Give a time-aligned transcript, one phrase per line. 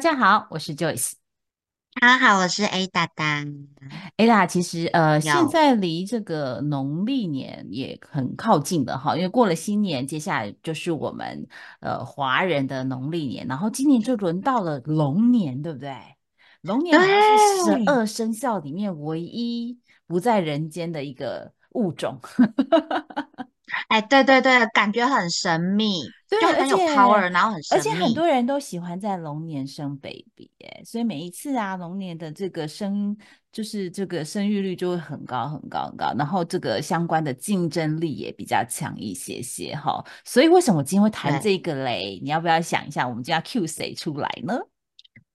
[0.00, 1.12] 大家好，我是 Joyce。
[2.00, 3.44] 大家好，我是 A 大大。
[4.16, 11.46] 哎啦，其实呃，现在离这个农历年也很靠近了哈，因为过了新年，接下来就是我们
[11.80, 15.94] 呃华人的农历年，然后今年就轮到了龙年，对不对？
[16.62, 17.06] 龙年是
[17.66, 22.18] 十，二生肖里面唯一不在人间的一个物种。
[23.88, 28.14] 哎，对对对，感觉很神秘，就很有 power，然后很神秘而且很。
[28.14, 33.16] 多人都喜欢在龙年生 baby，耶，所以每一次啊，龙年的这个生
[33.52, 40.04] 就是这个生育率就会很高很高很高，然后这个相关的竞争力也比较强一些些哈。
[40.24, 42.20] 所以为什么我今天会谈对这个嘞？
[42.22, 44.58] 你要不要想一下，我们今天要 cue 谁出来呢？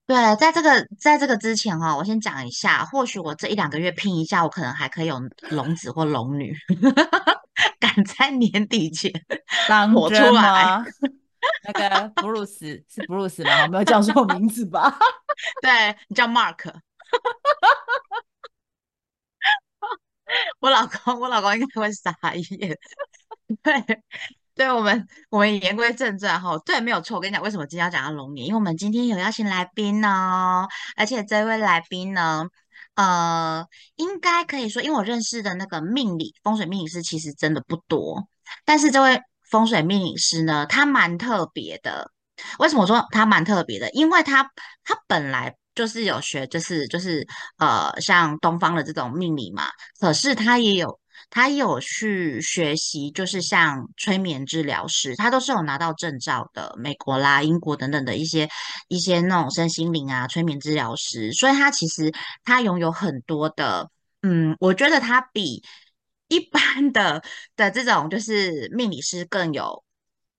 [0.08, 6.56] 对，在这个在这个之前哈、我先讲一下，或许我这一两个月拼一下，我可能还可以有龙子或龙女，
[7.80, 9.12] 赶在年底前
[9.68, 10.84] 当火出来。
[11.64, 13.62] 那个布鲁斯是布鲁斯吗？
[13.64, 14.98] 我没有叫错名字吧？
[15.62, 16.58] 对，你叫 Mark，
[20.60, 22.76] 我老公，我老公应该会傻眼。
[23.62, 24.02] 对，
[24.56, 26.58] 对我们，我们言归正传哈。
[26.66, 27.18] 对，没有错。
[27.18, 28.48] 我跟你讲，为什么今天要讲到龙年？
[28.48, 32.48] 因为我们今天有邀请来宾哦，而且这位来宾呢，
[32.96, 33.66] 呃，
[33.96, 38.28] 应该可以说，因为我认识的那个命理风水命理师其实真的不多，
[38.66, 42.12] 但是这位风水命理师呢，他蛮特别的。
[42.60, 43.90] 为什么说他蛮特别的？
[43.92, 44.44] 因为他
[44.84, 47.26] 他本来就是有学，就是就是
[47.58, 49.68] 呃，像东方的这种命理嘛，
[50.00, 51.00] 可是他也有
[51.36, 58.48] 他有去学习，就是像催眠治疗师，他都是有拿到证照的，美国啦、英国等等的一些
[58.88, 62.10] 一些那种身心灵啊、催眠治疗师，所以他其实
[62.46, 63.90] 他拥有很多的，
[64.22, 65.62] 嗯，我觉得他比
[66.30, 67.22] 一般的
[67.58, 69.84] 的这种就是命理师更有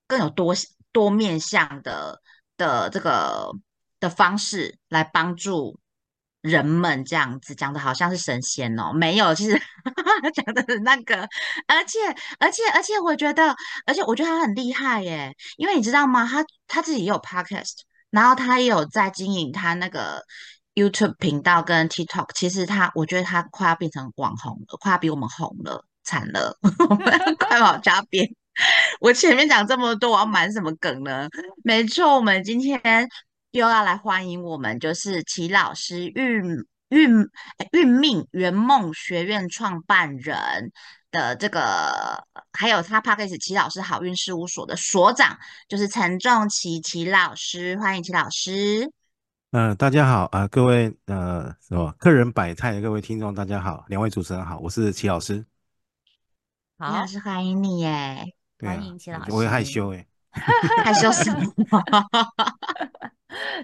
[0.06, 0.54] 更有多
[0.92, 2.22] 多面向的
[2.56, 3.50] 的这个
[4.00, 5.78] 的方式来帮助
[6.46, 9.60] 人们这样子讲的好像是神仙哦，没有，其实
[10.34, 11.28] 讲的是那个，
[11.66, 11.98] 而且
[12.38, 16.26] 而且而且我觉得，而且我觉得他很厉害耶，因为你知道吗？
[16.26, 17.80] 他他自己也有 podcast，
[18.10, 20.22] 然后他也有在经营他那个
[20.74, 26.56] YouTube 频道跟 TikTok，其实他我觉得他快要变成网红了，快要比我们红了，惨了，
[26.88, 28.28] 我们 快跑加边。
[29.00, 31.28] 我前面讲这么多，我要埋什么梗呢？
[31.62, 32.80] 没错，我们今天
[33.56, 36.42] 又要来欢迎我们就是齐老师运
[36.90, 37.22] 运
[37.56, 40.70] 诶运命圆梦学院创办人
[41.10, 42.22] 的这个，
[42.52, 48.92] 还有他 p a c k a g e 齐老师好运事务所的所长，就是陈仲齐齐老师，欢迎齐老师。
[49.52, 55.42] 呃，大家好啊、各位呃什么客人百态的各位听众，大家好，两位主持人好，我是齐老师。
[56.76, 58.22] 好，齐老师欢迎你耶，
[58.60, 59.30] 欢迎齐老师。
[59.30, 60.06] 我我会害羞哎。
[60.84, 61.82] 害羞什么？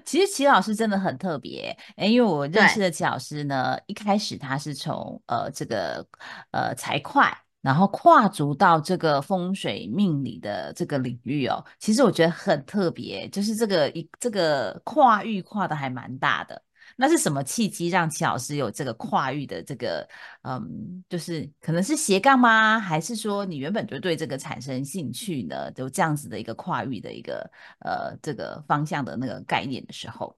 [0.04, 6.06] 其实齐老师真的很特别，诶，因为我认识，的齐老师呢，一开始他是从呃这个
[6.50, 7.22] 呃财会，
[7.60, 11.64] 然后跨足到这个风水命理的这个领域哦。
[11.78, 16.60] 其实我觉得很特别，就是这个一这个跨域跨的还蛮大的。
[16.96, 20.08] 那是什么契机让齐老师有这个跨域的这个
[20.42, 22.78] 嗯，就是可能是斜杠吗？
[22.78, 25.70] 还是说你原本就对这个产生兴趣呢？
[25.72, 30.36] 就这样子的一个跨域的一个呃这个方向的那个概念的时候，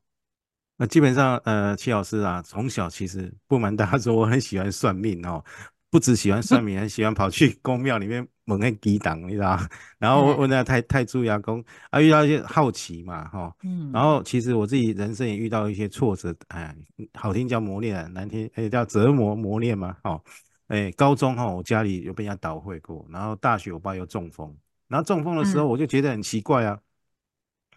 [0.76, 5.44] 那基本上呃，齐老师啊，从小其实不瞒大家说，我很喜欢算命哦，
[5.90, 9.58] 不只喜欢算命，还喜欢跑去公庙里面蒙那抵挡，你知道？
[9.98, 16.74] 然后问那太太祖牙公啊，遇到一些好奇嘛哈、嗯然嗯后其实我自己人生也遇到一些挫折，哎，
[17.14, 20.22] 好听叫磨练啊，难听哎叫折磨磨练嘛，哦，
[20.68, 24.54] 哎，高中哈、我家里有被人家捣毁过，然后大学我爸又中风，
[24.88, 26.78] 然后中风的时候嗯我就觉得很奇怪啊，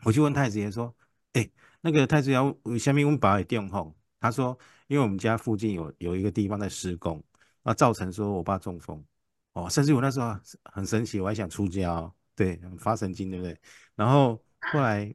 [0.04, 0.94] 我就问太子爷说，
[1.34, 1.50] 哎，
[1.82, 3.94] 那个太子爷为什么我们爸也中风？
[4.20, 4.58] 他说，
[4.88, 7.24] 因为我们家附近有有一个地方在施工，
[7.64, 9.02] 那造成说我爸中风，
[9.58, 13.58] 哦，甚至我那时候很神奇，我还想出家哦，对，发神经，对不对？
[13.96, 14.40] 然后
[14.72, 15.12] 后来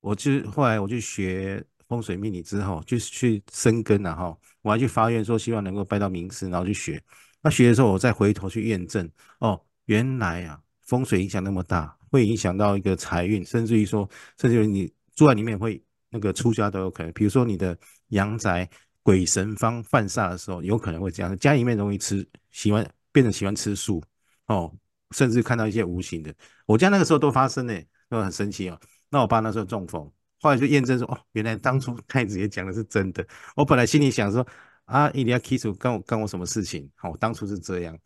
[0.00, 7.02] 我就后来我去学风水命理之后，就是去生根了哈，我还去发愿说希望能够拜到名师，然后去学。
[7.42, 9.10] 那学的时候，我再回头去验证，
[9.40, 14.08] 哦，原来啊风水影响那么大，会影响到一个财运，甚至于说，
[14.38, 17.10] 甚至于你住在里面会那个出家都有可能。
[17.12, 17.76] 比如说你的
[18.10, 18.68] 阳宅
[19.02, 24.02] 鬼神方犯煞的时候，有可能会这样，家里面容易吃，喜欢变成喜欢吃素
[24.46, 24.72] 哦，
[25.12, 26.34] 甚至看到一些无形的。
[26.66, 27.74] 我家那个时候都发生呢，
[28.08, 28.78] 那很神奇哦。
[29.10, 30.10] 那我爸那时候中风，
[30.40, 33.26] 后来就验证说，哦，原来当初太子爷讲的是真的。
[33.56, 34.46] 我本来心里想说，
[34.84, 36.88] 啊，一定要 kiss 干我干我什么事情？
[36.94, 37.98] 好、当初是这样，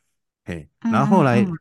[0.45, 1.59] 嘿，然后后来，嗯嗯嗯，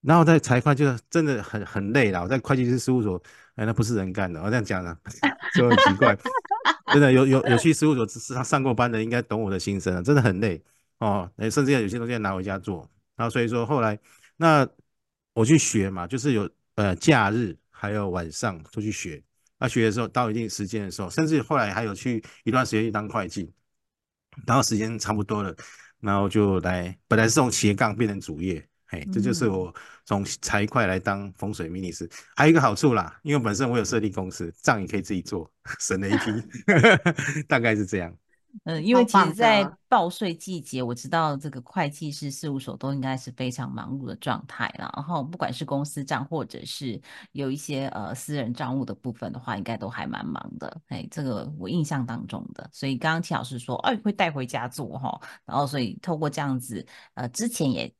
[0.00, 2.22] 然后在财会就真的很很累了。
[2.22, 3.22] 我在会计师事务所，
[3.54, 4.96] 哎，那不是人干的，我这样讲的，
[5.54, 6.16] 就很奇怪。
[6.92, 10.62] 真的有有有去事务所上上过班的，应该懂我的心声啊，真的很累
[11.04, 11.30] 哦。
[11.36, 12.88] 哎，甚至有些东西要拿回家做。
[13.16, 13.98] 然后所以说后来
[14.36, 14.66] 那
[15.34, 19.22] 我去学嘛，就是有呃假日还有晚上出去学。
[19.58, 23.52] 那学的时候到一定时间的时候，甚至后来还有去一段时间去当会计，
[24.46, 25.54] 然后时间差不多了，
[26.00, 28.66] 然后就来本来是从斜杠变成主业。
[28.88, 29.74] 哎，这就是我
[30.04, 32.06] 从财会来当风水迷你师，
[32.36, 35.50] 还有一个好处啦，因为本身我有设立公司，账也可以自己做，
[35.80, 36.24] 省了一批，
[37.48, 38.14] 大概是这样。
[38.64, 44.92] 嗯，因为其实，在报税季节，我知道这个会计师事务所都应该是非常忙碌的状态了。
[44.94, 47.00] 然后，不管是公司账，或者是
[47.32, 50.80] 有一些呃私人账务的部分的话，应该都还蛮忙的。
[50.88, 52.68] 哎，这个我印象当中的。
[52.72, 55.20] 所以刚刚齐老师说，哎，会带回家做哈。
[55.44, 57.92] 然后，所以透过这样子，呃，之前也。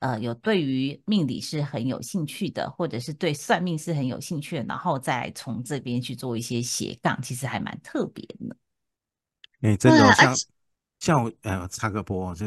[0.00, 8.56] 呃，有对于命理是很有兴趣的，或者是对算命是很有兴趣的，然后再从这边去做一些斜杠，其实还蛮特别的。
[9.62, 10.34] 哎，真的像
[10.98, 12.46] 像我呃插个播，就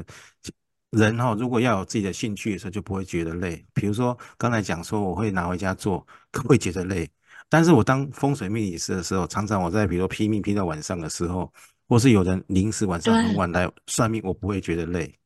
[0.91, 3.65] 人哈，如果要有自己的兴趣的时候，就不会觉得累。
[3.73, 6.05] 比如说刚才讲说，我会拿回家做，
[6.47, 7.09] 会觉得累。
[7.49, 11.51] 但是我当风水命理师的时候，常常我在比如说拼命拼到晚上的时候，
[11.87, 15.17] 或是有人临时晚上很晚来算命，我不会觉得累。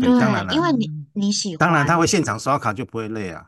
[0.00, 0.08] 对，
[0.54, 3.44] 因为你你喜欢，当然他会现场刷卡就不会累啊。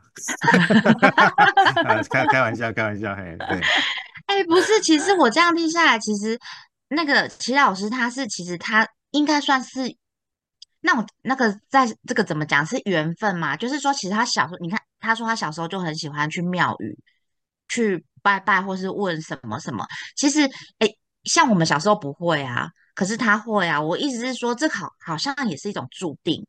[2.11, 3.59] 开开玩笑，开玩笑，嘿，对。
[4.27, 6.39] 哎，不是，其实我这样听下来，其实
[6.89, 9.95] 那个齐老师他是，其实他应该算是
[10.81, 13.57] 那种那个在这个怎么讲是缘分嘛？
[13.57, 16.97] 就是说，其实他小时候，你看他说他小时候就很喜欢去庙宇
[17.67, 19.85] 去拜拜，或是问什么什么。
[20.15, 20.41] 其实，
[20.79, 20.87] 哎，
[21.23, 22.69] 像我们小时候不会啊。
[22.95, 26.43] 可是他会啊，我意思是说，这好好像也是一种注定，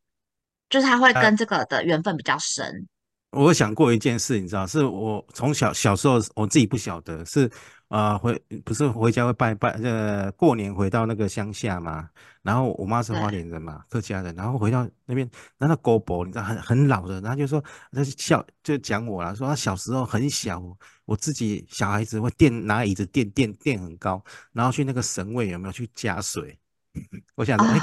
[0.67, 2.87] 就是他会跟这个的缘分比较深。
[3.31, 7.49] 我想过一件事，你知道，是我从小小时候我自己不晓得是。
[7.89, 12.07] 啊，回不是回家会拜拜，呃，过年回到那个乡下嘛，
[12.43, 15.27] 然后我妈是花莲人嘛，客家人，然后回到那边，
[15.57, 17.59] 那那姑婆你知道很很老的，然后就说，
[17.91, 20.61] 他就笑就讲我了，说他小时候很小，
[21.05, 24.23] 我自己小孩子会垫拿椅子垫垫垫很高，
[24.53, 26.55] 然后去那个神位有没有去加水？
[27.33, 27.79] 我想说，哎，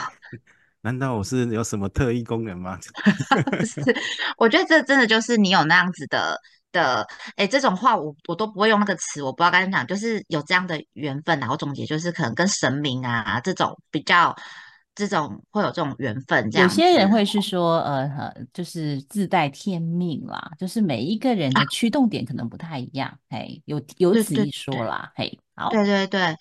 [0.87, 2.79] 难道我是有什么特异功能吗？
[3.67, 3.83] 是，
[4.39, 6.41] 我觉得这真的就是你有那样子的。
[6.73, 7.07] 的
[7.37, 14.37] 哎，这种话我我都不会用那个词，我不知道该怎么讲，就是有这样的缘分然后总结就是可能跟神明啊这种比较，
[14.95, 16.51] 这种会有这种缘分。
[16.51, 23.17] 这样有些人会是说，呃，就是自带天命啦，就是每一个人的驱动点可能不太一样。
[23.31, 25.11] 嘿，有有此一说啦。
[25.15, 26.37] 嘿，好，对对对。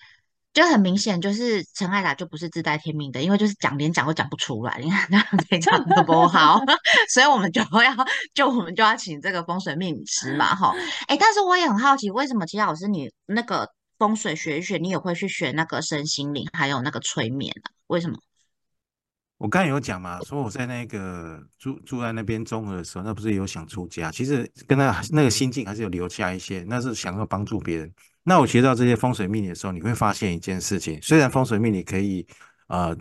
[0.56, 6.58] 就很明显，就是陈爱达就不是自带天命的，因为就是讲连讲都讲不出来，你看这样 非常的不好，
[7.12, 10.74] 所以我们就要就我们就要请这个风水命理师嘛， 哈，
[11.08, 13.68] 哎，但是我也很好奇，为什么其他老师你那个
[13.98, 17.70] 风水学一学，你也会去学那个身心灵，还有那个催眠呢？
[17.88, 18.16] 为什么？
[19.36, 27.92] 我刚才有讲嘛，说我在那个住住在那边综合的时候，那不是有想出家，其实跟他那个心境还是有留下一些，那是想要帮助别人。
[28.28, 32.26] 那我学到这些风水命理的时候，你会发现一件事情：虽然风水命理可以
[32.66, 32.96] 呃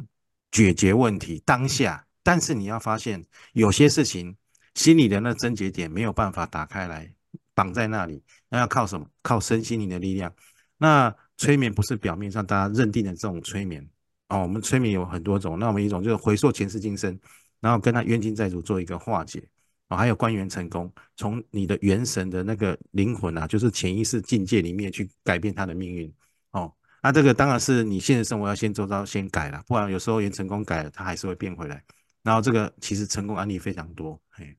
[0.52, 4.36] 解决问题当下，但是你要发现有些事情
[4.76, 7.12] 心里的那症结点没有办法打开来，
[7.56, 9.08] 绑在那里，那要靠什么？
[9.24, 10.32] 靠身心灵的力量。
[10.78, 13.84] 那催眠不是表面上大家认定的这种催眠
[14.30, 15.58] 哦，我们催眠有很多种。
[15.58, 17.20] 那我们一种就是回溯前世今生，
[17.60, 19.42] 然后跟他冤亲债主做一个化解。
[19.88, 26.12] 哦，还有官员成功，从你的元神的那个灵魂啊，就是潜意识境界里面去改变他的命运。
[26.52, 26.74] 哦，
[27.04, 31.84] 那这个当然是你现实生活要先做到先改了，不然有时候元成功改了，他还是会变回来。
[32.24, 34.20] 然后这个其实成功案例非常多。
[34.32, 34.58] 嘿，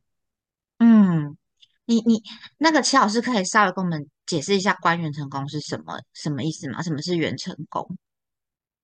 [0.79, 1.37] 嗯，
[1.87, 2.23] 你你
[2.59, 6.81] 那个齐老师可以稍微跟我们解释一下官员成功是什么什么意思吗？
[6.83, 7.99] 什么是元成功？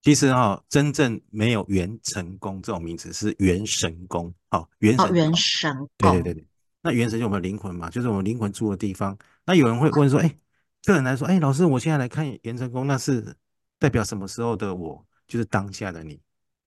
[0.03, 4.35] 其实哈，真正没有元成功这种名词，是元神功。
[4.51, 5.15] 好，元神。
[5.15, 5.89] 元神功。
[5.99, 6.47] 对对对对。
[6.83, 9.17] 那元神就我们灵魂嘛，就是我们灵魂住的地方。
[9.47, 10.37] 那有人会问说，哎，
[10.83, 13.33] 个人来说，哎，老师，我现在来看元成功，那是
[13.79, 15.07] 代表什么时候的我？
[15.29, 16.21] 就是当下的你。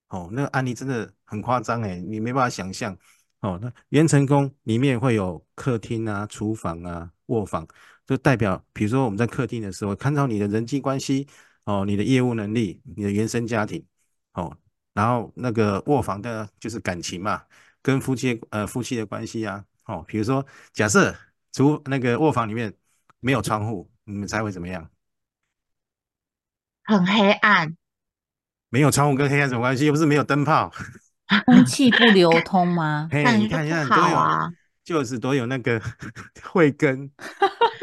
[0.07, 2.97] 哦，那个案例真的很夸张哎，你没办法想象。
[3.41, 7.67] 哦，那元成功里面会有客厅啊、厨房啊、卧房，
[8.07, 11.27] 就代表，比如说我们在客厅的时候，看到你的人际关系。
[11.65, 13.86] 哦，你的业务能力，你的原生家庭，
[14.34, 14.57] 哦，
[14.93, 17.43] 然后那个卧房的，就是感情嘛，
[17.81, 21.15] 跟夫妻呃夫妻的关系啊，哦，比如说假设
[21.51, 22.74] 除那个卧房里面
[23.19, 24.89] 没有窗户，你们猜会怎么样？
[26.84, 27.75] 很黑暗。
[28.69, 29.86] 没有窗户跟黑暗什么关系？
[29.86, 30.72] 又不是没有灯泡。
[31.45, 33.10] 空气不流通吗？
[33.12, 34.51] 嘿，你看一下，好啊。
[34.84, 35.81] 就是都有那个
[36.51, 37.10] 慧根，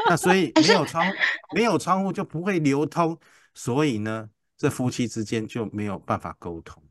[0.07, 1.05] 那所以没有窗
[1.53, 3.19] 没有窗户就不会流通，
[3.53, 6.83] 所以呢，这夫妻之间就没有办法沟通。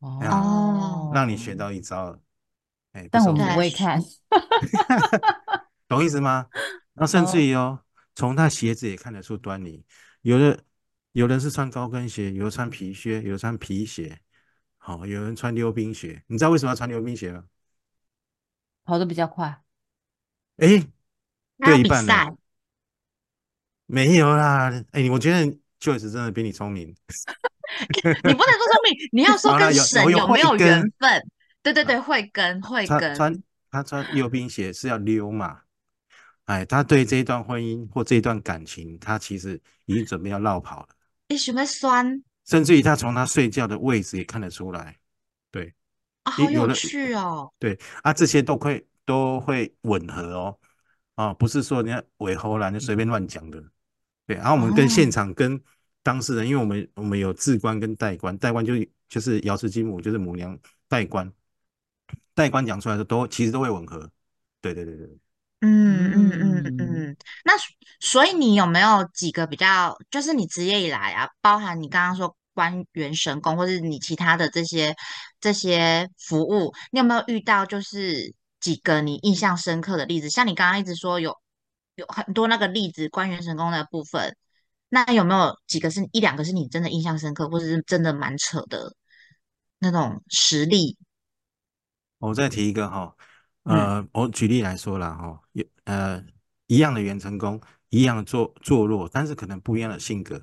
[0.00, 2.20] 哦让你学到一招了，
[2.92, 4.02] 哎，但我们不会看。
[5.86, 6.48] 懂意思吗？
[6.94, 7.84] 那甚至于哦，
[8.14, 9.84] 从他鞋子也看得出端倪，
[10.22, 10.64] 有的
[11.12, 14.20] 有人是穿高跟鞋，有的穿皮靴，有的穿皮鞋，
[14.78, 16.24] 好、有人穿溜冰鞋。
[16.26, 17.44] 你知道为什么要穿溜冰鞋吗？
[18.84, 19.62] 跑得比较快，
[20.56, 20.84] 哎，
[21.58, 22.36] 要对一半比赛了，
[23.92, 24.72] 没有啦。
[24.92, 25.44] 哎，我觉得
[25.78, 26.88] Joyce 真的比你聪明。
[27.92, 31.28] 你不能说聪明，你要说跟神有没有缘分。
[31.62, 32.98] 对对对，慧根慧根。
[32.98, 35.60] 穿穿他穿溜冰鞋是要溜嘛？
[36.46, 40.88] 哎，他对这一段婚姻或这一段感情，他其实已经准备要绕跑了，
[41.28, 44.96] 你想要酸甚至于他从他睡觉的位置也看得出来。
[45.50, 45.70] 对
[46.22, 47.52] 啊，好有趣哦。
[47.58, 50.58] 对啊，这些都会都会吻合哦。
[51.14, 53.62] 啊，不是说人家尾后兰就随便乱讲的。
[54.26, 55.60] 对，然后我们跟哦现场跟
[56.02, 61.32] 当事人，因为我们我们有至官跟代官，代官就是就是瑶池金母，就是母娘代官，
[62.34, 64.10] 代官讲出来的都其实都会吻合。
[64.60, 65.06] 对对对对。
[65.64, 67.66] 嗯嗯嗯嗯嗯，那所
[68.00, 74.92] 所以你有没有几个比较，就是你职业以来啊，包含你刚刚说关元神功，或是你其他的这些
[75.40, 80.28] 这些服务，你有没有遇到就是几个你印象深刻的例子？
[80.28, 81.36] 像你刚刚一直说有
[81.94, 84.36] 有很多那个例子，关元神功的部分，
[84.88, 88.94] 那有没有几个是一两个是你真的印象深刻，或者是真的蛮扯的
[89.78, 90.96] 那种实例？
[92.18, 93.14] 我再提一个哈，
[93.64, 93.76] 嗯。
[93.76, 96.22] 呃，我举例来说啦哈，有呃
[96.66, 100.40] 一样的元成功，一样的坐坐落，但是可能不一样的性格，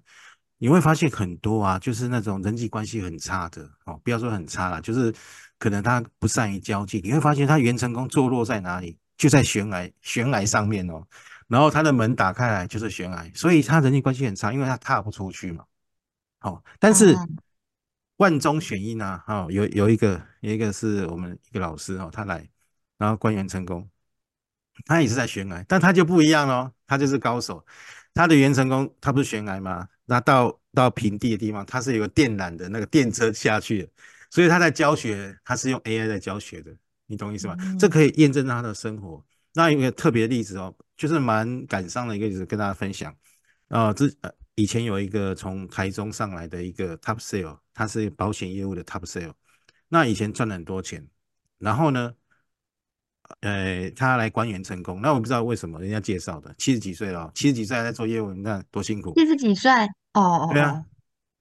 [0.58, 5.14] 你会发现很多啊，就是那种人际关系很差的哦，不要说很差啦，就是
[5.58, 11.02] 可能他不善于交际，你会发现他元成功坐落在哪里，就在悬崖悬崖上面哦，
[11.50, 15.66] 然后他的门打开来就是悬崖，所以他人际关系很差，因为他踏不出去嘛。
[16.40, 17.28] 好、但是哦
[18.16, 22.48] 万中选一呢，哈、有有一个有一个是我们一个老师哦，他来，
[22.98, 23.90] 然后官员成功，
[24.86, 27.66] 他也是在悬崖，但他就不一样哦，他就是高手，
[28.14, 29.88] 他的元成功他不是悬崖吗？
[30.06, 33.90] 那到到平地的地方，他是有个电缆的那个电车下去的，
[34.30, 36.72] 所以他在教学，他是用 AI 在教学的，
[37.08, 37.56] 你懂意思吗？
[37.80, 39.24] 这可以验证他的生活。
[39.60, 43.14] 那有一个特别的例子哦，就是蛮感伤的一个例子，跟大家分享。
[43.68, 49.34] 啊，之呃以前有一个从台中上来的一个 top sale，他是保险业务的 top sale，
[49.90, 51.06] 那以前赚了很多钱，
[51.58, 52.14] 然后呢，
[53.42, 59.14] 呃，他来官员成功，那我不知道为什么人家介绍的，七十几岁了哦，七十几岁还在做业务，你看多辛苦。
[59.16, 59.70] 七十几岁，
[60.14, 60.86] 哦哦对啊哦，，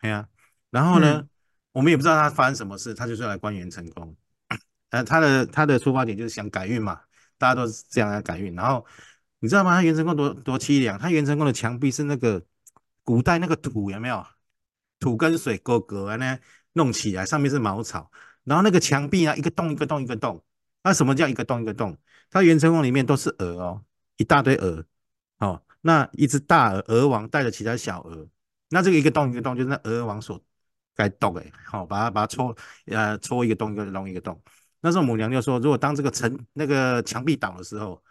[0.00, 0.28] 对啊，
[0.70, 1.28] 然后呢，嗯
[1.70, 4.16] 我们也不知道他发生什么事，他就是来官员成功。
[4.90, 7.00] 呃，他的他的出发点就是想改运嘛，
[7.38, 8.54] 大家都是这样来改运。
[8.54, 8.84] 然后
[9.38, 9.72] 你知道吗？
[9.76, 12.42] 他元成功多多凄凉，他元成功的墙壁是那个
[13.02, 14.24] 古代那个土有没有？
[15.00, 16.38] 土跟水勾勾呢，
[16.72, 18.10] 弄起来，上面是茅草，
[18.42, 20.44] 然后那个墙壁啊，一个洞一个洞一个洞。
[20.82, 21.96] 那什么叫一个洞一个洞？
[22.30, 23.84] 它元成功里面都是鹅哦，
[24.16, 24.84] 一大堆鹅。
[25.38, 28.26] 哦，那一只大鹅，鹅王带着其他小鹅，
[28.70, 30.42] 那这个一个洞一个洞，就是那鹅王所
[30.96, 34.42] 该洞哎，好、把它把它戳呃戳一个洞一个洞一个洞。
[34.80, 38.02] 那时候母娘就说，如果当这个城那个墙壁倒的时候，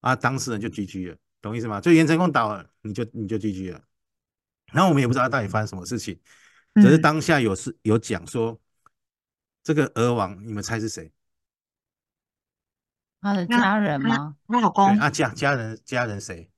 [0.00, 1.80] 啊，当事人就 GG 了，懂意思吗？
[1.80, 3.82] 就元成功倒了，你就你就 GG 了。
[4.72, 6.18] 然后我们也不知道到底发生什么事情，
[6.74, 8.60] 只是嗯当下有事有讲说，
[9.62, 11.12] 这个鹅王，你们猜是谁？
[13.20, 14.36] 他的家人她吗？
[14.46, 16.50] 她老公对啊，家家人家人谁？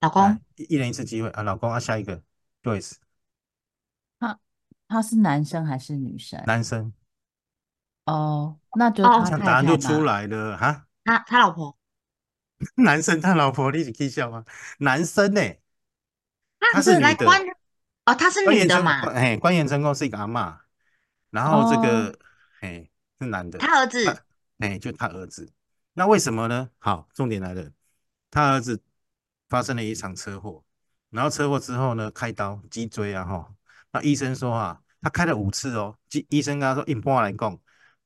[0.00, 2.22] 老公来，一一人一次机会啊，老公啊，下一个
[2.62, 2.94] Joyce，
[4.90, 6.42] 他是男生还是女生？
[6.46, 6.92] 男生，
[8.08, 9.76] 哦，那就他太答案就。
[9.76, 10.86] 出来了哈。
[11.04, 11.76] 他他老婆，
[12.76, 14.44] 男生他老婆，你是可以笑吗？
[14.78, 15.40] 男生呢、
[16.60, 17.40] 那不她是来关
[18.04, 19.00] 哦，他是女的嘛？
[19.10, 20.56] 哎，关元成功是一个阿嬷，
[21.30, 22.18] 然后这个哦
[22.60, 22.88] 哎
[23.20, 24.18] 是男的，他儿子他
[24.58, 25.50] 哎就他儿子。
[25.92, 26.70] 那为什么呢？
[26.78, 27.70] 好，重点来了，
[28.30, 28.80] 他儿子
[29.48, 30.64] 发生了一场车祸，
[31.10, 33.52] 然后车祸之后呢，开刀脊椎啊哈，
[33.92, 37.58] 那医生说啊，他开了五次哦，医医生跟他说，一般来讲，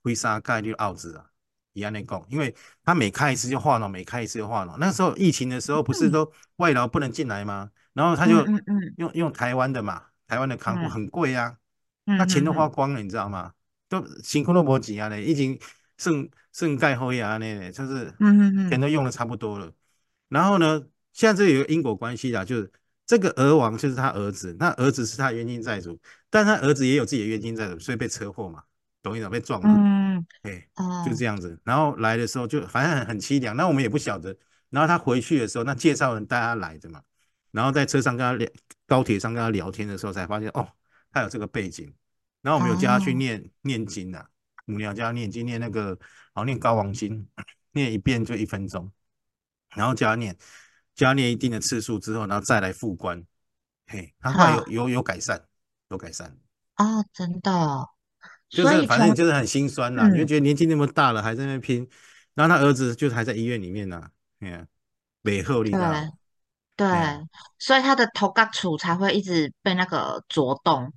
[0.03, 1.25] 会杀概率奥子啊，
[1.73, 2.55] 一样的讲，因为
[2.85, 4.77] 他每开一次就化脓，每开一次就化脓。
[4.79, 7.71] 那时候疫情的时候，不是都外劳不能进来吗？
[7.93, 8.45] 然后他就
[8.97, 11.57] 用用台湾的嘛，台湾的康复嗯很贵啊，
[12.07, 13.53] 嗯他钱都嗯花光了，你知道吗？
[13.89, 15.59] 都辛苦都没几啊嘞，已经
[15.99, 19.71] 剩剩盖后牙嘞，就是嗯嗯嗯钱都用的差不多了。
[20.29, 20.83] 然后呢，
[21.13, 22.73] 现在这有个因果关系啦，就是
[23.05, 28.63] 这个鹅王就是他儿子，那儿子是他冤亲债主，但他儿子也有自己的冤亲债主，所以被车祸嘛，
[29.03, 29.31] 懂意思吗？
[29.31, 29.69] 被撞了。
[29.69, 31.59] 嗯嗯，哎，哦，就这样子。
[31.65, 34.37] 然后来的时候就反正很很凄凉，那我们也不晓得。
[34.71, 37.03] 然后他回去的时候，那介绍人带他来的嘛，
[37.51, 38.49] 然后在车上跟他聊，
[38.87, 40.67] 高铁上跟他聊天的时候，才发现哦，
[41.13, 41.93] 他有这个背景。
[42.41, 44.27] 然后我们有叫他去哦念、念经啊，
[44.65, 45.97] 母娘叫他念经，念那个
[46.35, 47.29] 好念高王经，
[47.73, 48.91] 念一遍就一分钟，
[49.77, 50.37] 然后叫他念，
[50.95, 53.25] 叫他念一定的次数之后，然后再来复观。
[53.87, 55.41] 嘿，他后来有好有有改善，
[55.91, 56.37] 有改善。
[56.77, 57.89] 哦，真的哦，
[58.53, 61.89] 就是反正就是很心酸啦，你就嗯觉得年纪那么大了还在那拼，
[62.35, 64.67] 然后他儿子就是还在医院里面呢，哎呀，
[65.23, 65.93] 背后你知道
[66.77, 66.87] 对
[67.59, 70.93] 所以他的头盖处才会一直被那个啄动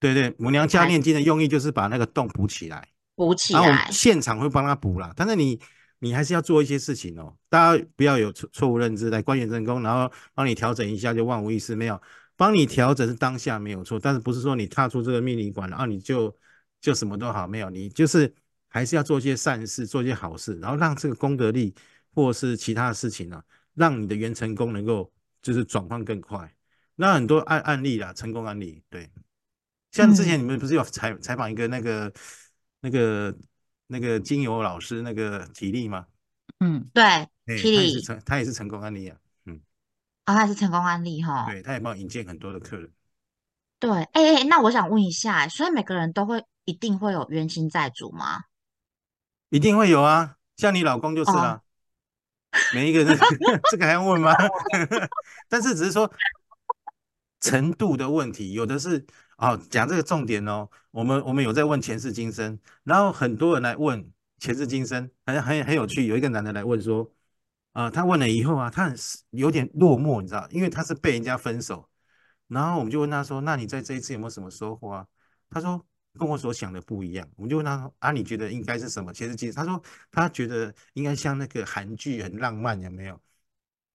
[0.00, 2.86] 对对，母娘加念经的用意就是把那个洞补起来，
[3.16, 3.88] 补起来。
[3.90, 5.58] 现场会帮他补啦，但是你
[5.98, 12.00] 你还是要做一些事情哦，大家不要有错错误认知，来关元正宫，然后帮你调整一下就万无一失，没有
[12.36, 16.32] 帮你调整是当下没有错，但是不是说你踏出这个命理馆，然后你就
[16.80, 18.32] 就什么都好，没有，你就是
[18.68, 21.74] 还是要做一些善事，做一些好事，然后让这个功德力
[22.14, 23.42] 或是其他的事情啊，
[23.74, 26.54] 让你的元成功能够就是转换更快。
[26.94, 29.10] 那很多案案例啦，成功案例，对，
[29.92, 32.12] 像之前嗯你们不是有采采访一个那个
[32.80, 33.36] 那个
[33.86, 36.06] 那个精油老师那个体力吗？
[36.60, 39.16] 嗯，对，哎，霹他也是成他也是成功案例啊，
[39.46, 39.60] 嗯，
[40.26, 41.46] 哦，他是成功案例哈。
[41.48, 42.90] 对，他也帮我引荐很多的客人。
[43.78, 48.44] 对，哎哎，那我想问一下，所以每个人都会一定会有冤亲债主吗？
[49.48, 51.62] 一定会有啊，像你老公就是哦，啦，
[52.74, 53.18] 每一个人
[53.72, 54.34] 这个还要问吗？
[55.48, 56.12] 但是只是说
[57.40, 59.06] 程度的问题，有的是
[59.38, 67.10] 哦，讲这个重点哦，我们我们有在问前世今生，然后很多人来问前世今生，很很很有趣，有一个男的来问说，
[67.72, 68.94] 啊、他问了以后啊，他很
[69.30, 71.88] 有点落寞，你知道，因为他是被人家分手，
[72.46, 75.06] 然后我们就问他说，那你在这一次有没有什么收获啊？
[75.48, 75.82] 他说
[76.16, 79.64] 跟我所想的不一样，我们就问他说啊，你觉得应该是什么前世今生？
[79.64, 83.20] 他说他觉得应该像那个韩剧很浪漫，有没有？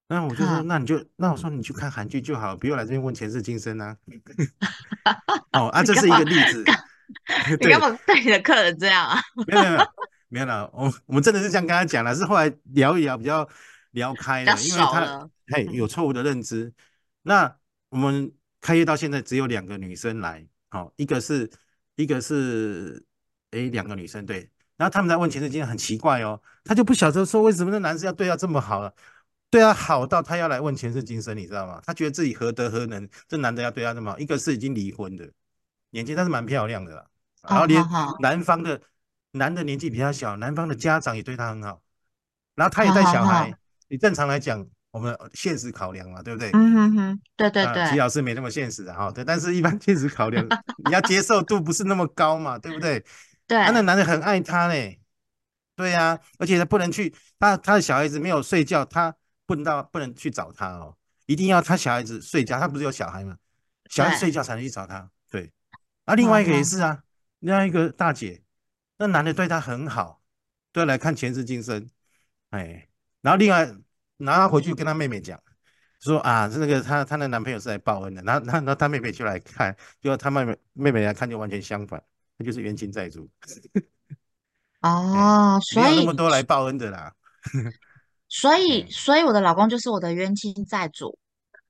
[0.07, 3.97] 那我就说，那你就那我说你去看韩剧就好，不用来这边问前世今生啊。
[5.53, 6.63] 哦啊，这是一个例子，
[7.59, 9.19] 对，干嘛对你的客人这样啊？
[9.47, 9.85] 没有没有没有
[10.29, 13.47] 没有啦，我我们真的是这样跟他讲了，是后来聊一聊比较
[13.91, 15.29] 聊开了，因为他。
[15.47, 16.73] 嘿有错误的认知。
[17.23, 17.53] 那
[17.89, 21.51] 我们开业到现在只有两个女生来，好、一个是
[21.95, 23.03] 一个是
[23.51, 28.93] 诶两个女生对，然后他们在问前世今生很奇怪哦，他就不晓得说为什么那男生要对他这么好了。
[29.49, 31.79] 对他好到他要来问前世今生，你知道吗？
[31.85, 34.17] 他觉得自己何德何能，这男的要对他这么好。
[34.17, 35.29] 一个是已经离婚的，
[35.91, 37.05] 年纪但是蛮漂亮的啦，
[37.47, 37.85] 然后连
[38.19, 38.81] 男方的
[39.33, 41.83] 男的年纪比较小，男方的家长也对他很好，
[42.55, 43.55] 然后他也带小孩。
[43.89, 46.51] 你正常来讲，我们现实考量嘛，对不对？
[46.53, 50.47] 嗯哼哼，对对对，齐对老师没那么现实啊，哈，对，但是一般现实考量，
[50.85, 52.99] 你要接受度不是那么高嘛，对不对？
[53.49, 55.01] 啊，那对，男的很爱她嘞，
[55.75, 59.13] 对呀、而且他不能去，他他的小孩子没有睡觉，他
[59.47, 63.35] 不能到不能去找他哦，一定要他小孩子睡觉，他不是有小孩吗？
[63.89, 65.51] 小孩子，睡觉才能去找他，对。
[66.05, 67.01] 啊，另外一个也是啊，
[67.39, 68.43] 另外一个大姐，
[68.97, 70.21] 那男的对她很好，
[70.71, 71.89] 对她来看前世今生，
[72.51, 72.89] 哎，
[73.21, 73.73] 然后另外，
[74.25, 75.39] 然后她回去跟她妹妹讲，
[75.99, 82.01] 说啊，是那个她她的男朋友是来报恩的，然后然后然后她妹妹就来看，结果她妹妹妹妹来看就完全相反，
[82.37, 83.29] 她就是冤亲债主，
[84.81, 87.13] 哎，哦，所以么多来报恩的啦，
[88.27, 91.17] 所以 哎，所以我的老公就是我的冤亲债主。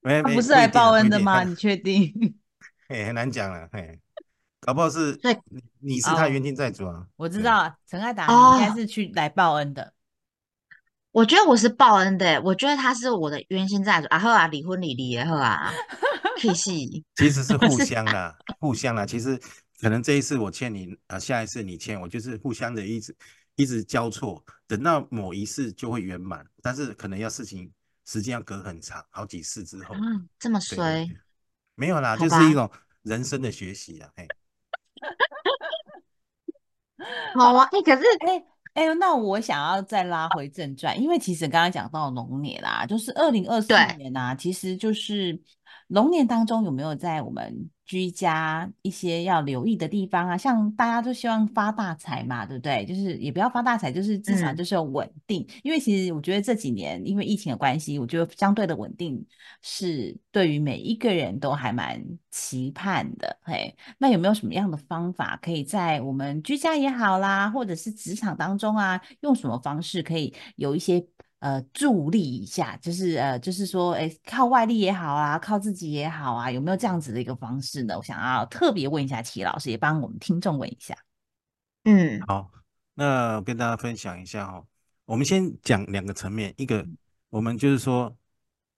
[0.02, 1.44] 没没他不是来报恩的吗？
[1.48, 2.14] 你确定？
[2.90, 3.98] 哎很难讲了，哎，
[4.60, 9.93] 搞不好是对你你是他冤亲债主啊，我知道了，陈爱达，你应该哦，是去来报恩的。
[11.14, 14.08] 我觉得我是报恩的欸，我觉得他是我的冤亲债主。
[14.08, 15.72] 啊，后啊，离婚离离也好啊，
[16.38, 16.72] 屁事，
[17.16, 19.06] 其实是互相啦， 互相啦。
[19.06, 19.40] 其实
[19.80, 23.16] 可能这一次我欠你，啊，下一次你欠我，就是互相的一直
[23.56, 27.72] 一直交错，等到某一次就会圆满，但是可能要事情
[28.06, 29.94] 时间要隔很长，好几次之后。
[29.94, 31.18] 嗯，这么衰，对，
[31.76, 32.68] 没有啦，就是一种
[33.04, 34.10] 人生的学习啊。
[34.16, 34.28] 嘿，
[37.38, 38.44] 好啊，哎，可是，哎
[38.74, 45.40] 哎，那我想要再拉回正传，因为其实刚刚讲到龙年啦，就是二零二四，年呐、其实就是
[45.88, 50.38] 龙年当中有没有在我们居家一些要留意的地方啊？
[50.38, 52.86] 像大家都希望发大财嘛，对不对？
[52.86, 55.46] 就是也不要发大财，就是至少嗯，就是有稳定。
[55.64, 59.26] 因为其实我觉得这几年因为疫情的关系，我觉得相对的稳定
[59.62, 63.38] 是对于每一个人都还蛮期盼的。
[63.42, 71.06] 嘿，那有没有什么样的方法可以在我们居家也好啦，或者是职场当中啊，用什么方式可以有一些
[71.44, 72.78] 呃助力一下？
[72.78, 77.98] 就是呃，就是说，哎，靠外力也好啊，靠自己也好啊，有没有这样子的一个方式呢？
[77.98, 80.96] 我想要特别问一下齐老师，也帮我们听众问一下。
[81.84, 82.50] 嗯，好，
[82.94, 84.64] 那跟大家分享一下哈，
[85.04, 86.88] 我们先讲两个层面，一个
[87.30, 88.16] 我们就是说，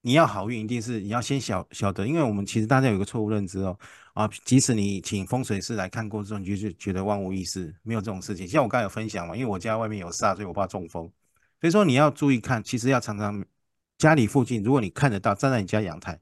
[0.00, 3.78] 你要好运，一定是你要先晓晓得，因为我们其实大家有一个错误认知哦，
[4.14, 8.44] 啊，即使你请风水师来看过之后，你就是觉得万无一失，没有这种事情。
[8.44, 11.08] 像我刚才有分享嘛，因为我家外面有煞，所以我怕中风，
[11.60, 13.44] 所以说你要注意看，其实要常常
[13.98, 16.20] 家里附近，如果你看得到，站在你家阳台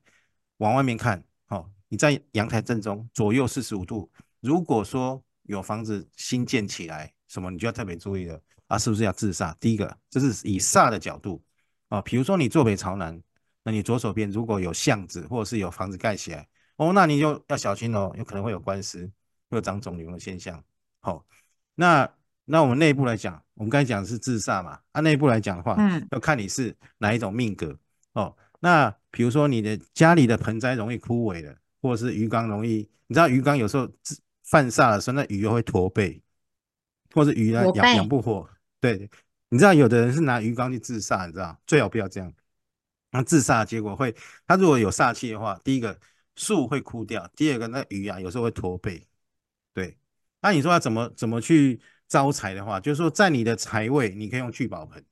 [0.58, 7.12] 往外面看，哦，你在阳台正中左右四十五度，如果说有房子新建起来。
[7.26, 9.52] 什么你就要特别注意了啊，是不是要自煞？
[9.58, 11.42] 第一个，这是以煞的角度
[11.88, 13.20] 啊，比如说你坐北朝南，
[13.64, 19.10] 那你左手边如果有巷子或者是有房子盖起来，哦，那你就要小心哦，有可能会有官司，
[19.48, 20.62] 会有长肿瘤的现象。
[21.00, 21.26] 好，
[21.74, 22.08] 那
[22.44, 27.76] 那我们内部来讲，我们刚才讲的是自煞嘛，按内部来讲的话，嗯，要看你是哪一种命格
[28.12, 28.36] 哦。
[28.60, 33.88] 那比如说你的家里的盆栽容易枯萎了，或者是鱼缸容易，你知道鱼缸有时候
[34.44, 36.20] 犯煞的时候，那鱼又会驼背。
[37.12, 39.08] 或者鱼啊养养不活，对，
[39.48, 42.32] 你知道有的人是拿鱼缸去自杀，你知道最好不要这样。
[43.12, 44.12] 那自杀的结果会，
[44.48, 45.96] 他如果有煞气的话，第一个
[46.34, 49.06] 树会枯掉，第二个那鱼啊有时候会驼背。
[49.72, 49.96] 对，
[50.42, 51.80] 那你说要怎么怎么去
[52.14, 55.04] 招财的话，就是说在你的财位，你可以用聚宝盆。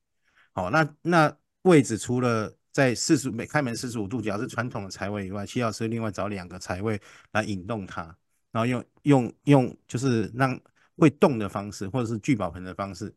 [0.53, 8.03] 好，那那位置除了在四十每开门四十五度角是传统的财位以外，七老师另外找两个财位来引动它，
[8.51, 10.59] 然后用用用就是让。
[10.95, 13.11] 会动的方式，或者是聚宝盆的方式，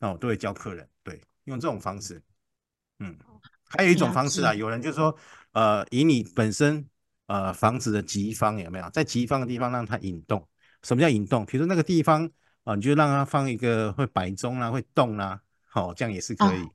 [0.00, 2.20] 那我都会教客人，对，用这种方式。
[2.98, 3.16] 嗯，
[3.68, 5.16] 还有一种方式啊，有人就说，
[5.52, 6.84] 呃，以你本身
[7.28, 10.44] 呃房子的吉方有没有，在吉方的地方让它引动？
[10.82, 11.46] 什么叫引动？
[11.46, 12.28] 比如说那个地方
[12.64, 16.68] 啊，你就让它放一个会摆钟啦，会动啦，好，这样也是可以。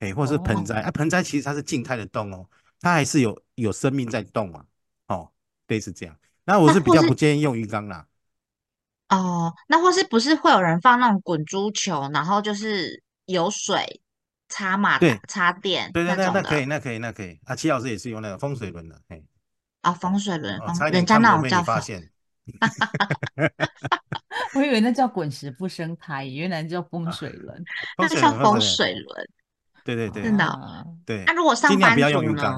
[0.00, 2.48] 哎，或者是盆栽啊，盆栽其实它是静态的动哦，
[2.80, 4.64] 它还是有有生命在动嘛。
[5.08, 5.30] 哦，
[5.66, 6.16] 对，是这样。
[6.44, 8.06] 那我是比较不建议用鱼缸啦。
[9.10, 14.00] 哦，那或是不是会有人放那种滚珠球，然后就是有水
[14.48, 17.38] 插马对插电对对对，那可以那可以那可以。
[17.44, 19.22] 啊，齐老师也是用那个风水轮的，哎，
[19.82, 20.58] 啊风水轮，
[20.92, 22.10] 人家那种叫发现，
[24.54, 27.64] 我以为那叫滚石不生胎，原来叫风水轮，
[27.98, 29.28] 那叫风水轮。
[29.84, 31.24] 对对对，真的对。
[31.26, 32.56] 那如果上班族呢？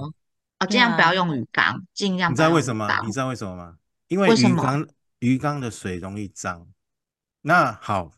[0.59, 2.31] 哦，尽量不要用鱼缸，尽量。
[2.33, 2.88] 你知道为什么？
[3.05, 3.76] 你知道为什么吗？
[4.09, 4.87] 因为鱼缸。
[5.22, 6.66] 鱼缸的水容易脏，
[7.42, 8.11] 那好，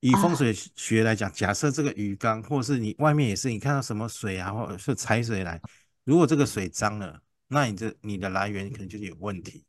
[0.00, 5.58] 以风水学来讲，假设这个鱼缸，或是你外面也是，你看到什么水啊，或者是财水来，
[6.04, 9.64] 如果这个水脏了，那你这你的来源可能就是有问题，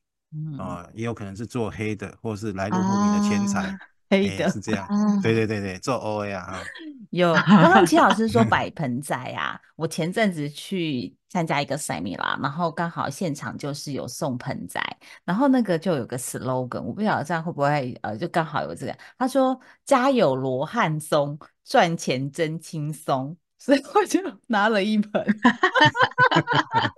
[0.57, 3.77] 啊，也有可能是做黑的，或是来路不明的钱财。
[4.09, 4.87] 黑的是这样，
[5.21, 6.61] 对对对对，做 O A 啊。
[7.11, 14.81] 有刚刚齐老师说摆盆栽啊，我前阵子去参加一个赛米拉，然后刚好现场就是有送盆栽，
[15.25, 25.11] 然后那个就有个 slogan，我不晓得这样会不会呃，就刚好有这个，他说家有罗汉松，赚钱真轻松， 所以我就拿了一盆。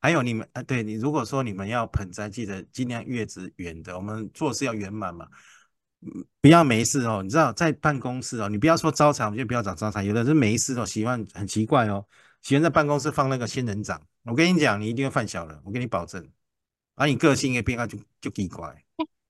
[0.00, 5.26] 还有你们啊，对你如果说你们要盆栽，记得尽量月子圆的，我们做事要圆满嘛。
[6.40, 10.02] 不要没事哦，你知道在办公室哦，你不要说招财，我们就不要找招财。
[10.02, 12.02] 有的人没事哦，喜欢很奇怪哦，
[12.40, 14.00] 喜欢在办公室放那个仙人掌。
[14.24, 16.26] 我跟你讲，你一定会犯小人，我跟你保证。
[16.94, 18.82] 而你个性也变化就就奇怪。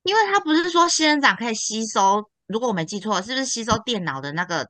[0.05, 4.69] 因为他不是说仙人掌可以吸收，如果我没记错，是不是吸收电脑的那个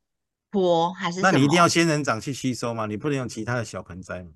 [0.50, 1.20] 波还是？
[1.20, 2.86] 那你一定要仙人掌去吸收吗？
[2.86, 4.30] 你不能用其他的小盆栽吗？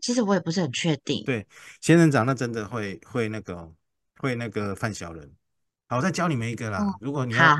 [0.00, 1.24] 其实我也不是很确定。
[1.24, 1.46] 对，
[1.80, 3.72] 仙人掌那真的会会那个
[4.16, 5.30] 会那个犯小人。
[5.88, 6.84] 好，我再教你们一个啦。
[7.00, 7.56] 如果你要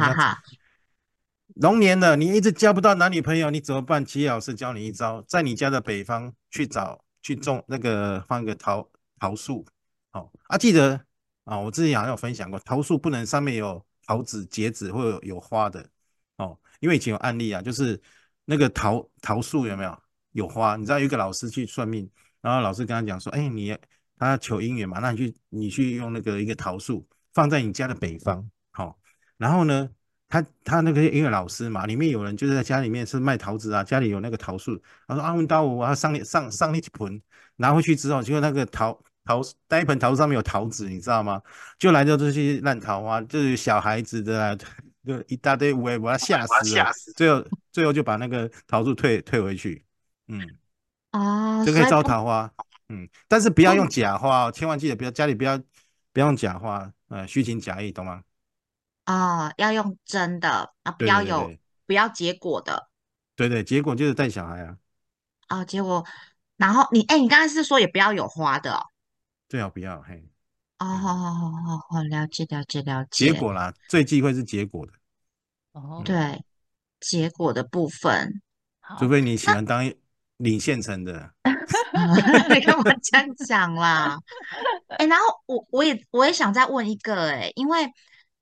[1.55, 4.05] 龙年了，你一直交不到男女朋友，你怎么办？
[4.05, 9.67] 齐老师教你一招，在你家的北方去找去种那个放一个桃桃树。
[10.11, 11.01] 好啊，记得
[11.45, 15.85] 啊，我之前好像有分享过，桃树不能上面有桃子结子或有有花的
[16.37, 18.01] 哦，因为以前有案例啊，就是
[18.45, 19.99] 那个桃桃树有没有
[20.33, 20.77] 有花？
[20.77, 22.09] 你知道有一个老师去算命，
[22.41, 23.77] 然后老师跟他讲说，哎，你
[24.19, 27.07] 他求姻缘嘛，那你去你去用那个一个桃树。
[27.35, 28.99] 放在你家的北方，好，
[29.37, 29.89] 然后呢，
[30.29, 37.23] 他他那个音乐老师嘛，里面有人就是在家里面是卖桃子啊，家里有那个桃树，他说阿文刀我要上上上那盆，
[37.57, 41.41] 拿回去之后，结果那个桃桃那一盆桃子上面有桃子，你知道吗？
[41.79, 44.59] 就来到这些烂桃花，就是小孩子的，
[45.07, 49.85] 就一大堆，我我要吓死了，最后最后就把那个桃树退退回去，
[50.27, 50.41] 嗯，
[51.13, 52.53] 哦，就可以招桃花，
[52.89, 55.59] 嗯，但是不要用假花哦，千万记得不要家里不要
[56.13, 56.93] 不要用假花。
[57.09, 58.23] 呃，虚情假意，懂吗？
[59.05, 61.51] 啊，要用真的啊，不要有
[61.87, 62.91] 不要结果的。
[63.35, 64.77] 对对，结果就是带小孩啊。
[65.47, 66.05] 啊，结果，
[66.59, 68.79] 然后你，哎，你刚才是说也不要有花的，
[69.49, 70.29] 最好不要嘿。
[70.81, 73.33] 哦，好好好好好，了解了解了解。
[73.33, 74.93] 结果啦，最忌讳是结果的。
[75.73, 76.45] 哦，对，
[77.01, 78.43] 结果的部分，
[78.81, 79.83] 好除，非你喜欢当
[80.39, 81.31] 领现成的，
[82.49, 84.19] 你干嘛这样讲啦？
[84.99, 87.87] 哎、然后我我也我也想再问一个哎、因为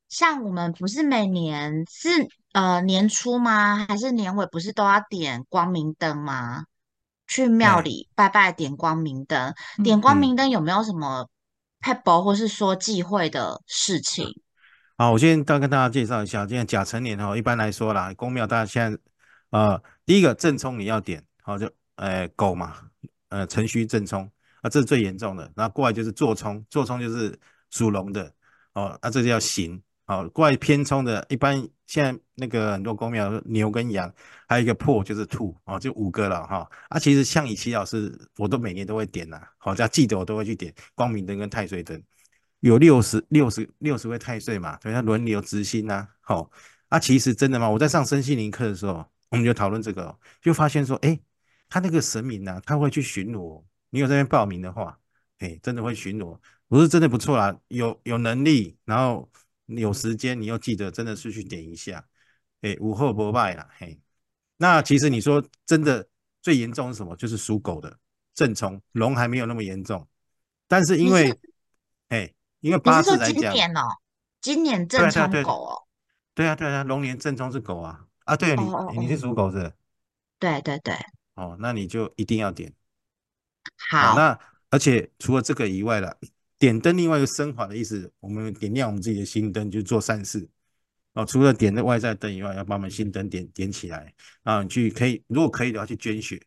[0.08, 2.08] 像我们不是每年是
[2.52, 3.84] 呃年初吗？
[3.88, 6.64] 还是年尾不是都要点光明灯吗？
[7.26, 11.28] 去庙哎里拜拜点光明灯，点嗯光嗯明灯有没有什么
[11.80, 14.40] p e b l 或是说忌讳的事情？
[14.96, 18.98] 好，我先大跟大家介绍一下，现在甲辰年哈，一般来说啦，公庙大家现在
[19.50, 22.76] 呃，第一个正冲你要点，好就呃狗嘛，
[23.28, 24.30] 呃辰戌正冲
[24.62, 25.50] 啊，这是最严重的。
[25.54, 27.38] 然后过来就是坐冲，坐冲就是
[27.70, 28.32] 属龙的
[28.72, 29.82] 哦，啊这就叫刑。
[30.08, 34.08] 好，过来偏冲的，一般现在那个很多公庙牛跟羊，
[34.46, 36.70] 还有一个破就是兔哦，就五个了哈。
[36.88, 42.00] 啊，其实像以齐老师，我都每年都会点呐，好，只要记得我都会去点光明灯跟太岁灯。
[42.60, 46.48] 有六十六十六十位太岁嘛，所以他轮流执行呐、好、
[46.88, 47.68] 啊，其实真的吗？
[47.68, 51.18] 我在上身心灵课的时候，我们就讨论这个，就发现说，哎，
[51.68, 53.62] 他那个神明呐、他会去巡逻。
[53.90, 54.98] 你有这边报名的话，
[55.38, 59.30] 哎，真的会巡逻，不是真的不错啦，有有能力，然后
[59.66, 62.04] 有时间，你又记得真的是去点一下，
[62.62, 64.00] 哎，午后不拜啦，嘿。
[64.58, 66.06] 那其实你说真的
[66.42, 67.14] 最严重是什么？
[67.16, 67.98] 就是属狗的
[68.34, 70.06] 正冲，龙还没有那么严重，
[70.66, 71.38] 但是因为，
[72.08, 73.82] 哎，因为八字来讲，年哦？
[74.40, 75.82] 今年正冲狗哦？
[76.34, 78.62] 对啊对啊，龙年正冲是狗啊啊，对你
[79.00, 79.74] 你是哦，属狗的
[80.38, 80.94] 对对对，
[81.36, 82.72] 哦，那你就一定要点。
[83.90, 84.38] 好，好，那
[84.70, 86.16] 而且除了这个以外了，
[86.58, 90.48] 点灯另外一个升华的意思，我们点亮我们自己的心灯，就是做善事。
[91.12, 94.12] 哦，除了点那外在灯以外，要把我们心灯点点起来。
[94.42, 96.40] 啊，你去可以，如果可以的话，去捐血。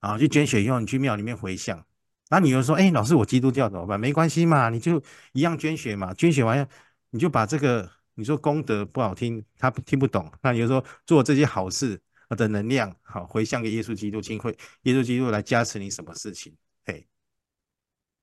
[0.00, 1.84] 啊，去捐血以后，你去庙里面回向。
[2.30, 3.98] 那你又说，哎，老师，我基督教怎么办？
[3.98, 6.12] 没关系嘛，你就一样捐血嘛。
[6.12, 6.68] 捐血完，
[7.10, 10.30] 你就把这个，你说功德不好听，他听不懂。
[10.42, 11.98] 那你就说做这些好事
[12.36, 17.06] 的能量，好回向给耶稣基督，请会耶稣基督来加持你什么事情，嘿，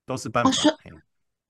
[0.05, 0.77] 都是办哦，法。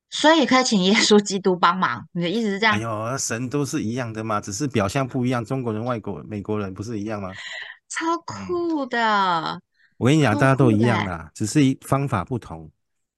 [0.09, 2.07] 所以可以请耶稣基督帮忙。
[2.13, 2.79] 你的意思是这样哎？
[2.79, 5.43] 呦，神都是一样的嘛，只是表象不一样。
[5.43, 7.31] 中国人、外国、美国人不是一样吗？
[7.89, 9.59] 超嗯，酷的，
[9.97, 10.79] 我跟你讲，大家都一！
[10.79, 12.71] 样啦，只是一方法不同。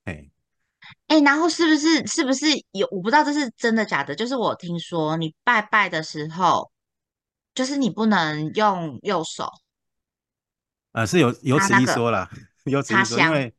[0.05, 0.29] 哎，
[1.07, 2.87] 哎，然后是不是是不是有？
[2.91, 4.15] 我不知道这是真的假的。
[4.15, 6.71] 就是我听说你拜拜的时候，
[7.57, 9.49] 就是你不能用右手
[10.91, 12.29] 呃，是有有此一说啦，
[12.65, 13.31] 有此一说，因。
[13.31, 13.53] 为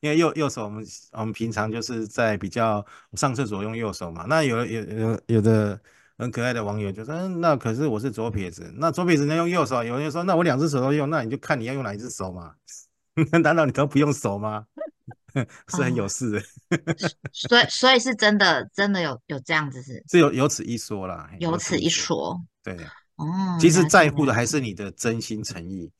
[0.00, 5.80] 因为右右手我们我们平常就是在比较上厕所用右手嘛，那有有有有的
[6.18, 12.54] 很可爱的网友就说，嗯，那可是我是左撇子，那左撇子能用右手，有人就说，那我两只手都用，那你就看你要用哪一只手嘛，
[13.42, 14.66] 难道你都不用手吗？
[15.68, 16.42] 是很有哦，事的，
[17.32, 22.38] 所以所以是真的真的有有这样子是是有有此一说啦，有此一说。
[22.62, 22.76] 对。
[23.18, 24.44] 哦，其实在乎的还。
[24.46, 25.92] 是你的真心诚意，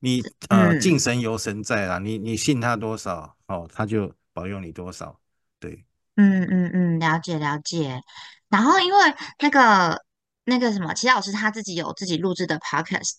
[0.00, 0.98] 你呃敬嗯。
[0.98, 5.18] 神由神在啦，你你信他多少哦，他就保佑你多少，
[5.58, 8.02] 对，嗯嗯嗯，了解了解。
[8.50, 8.98] 然后因为
[9.38, 10.04] 那个
[10.44, 13.14] 那个什么，齐老师他自己有自己录制的 podcast，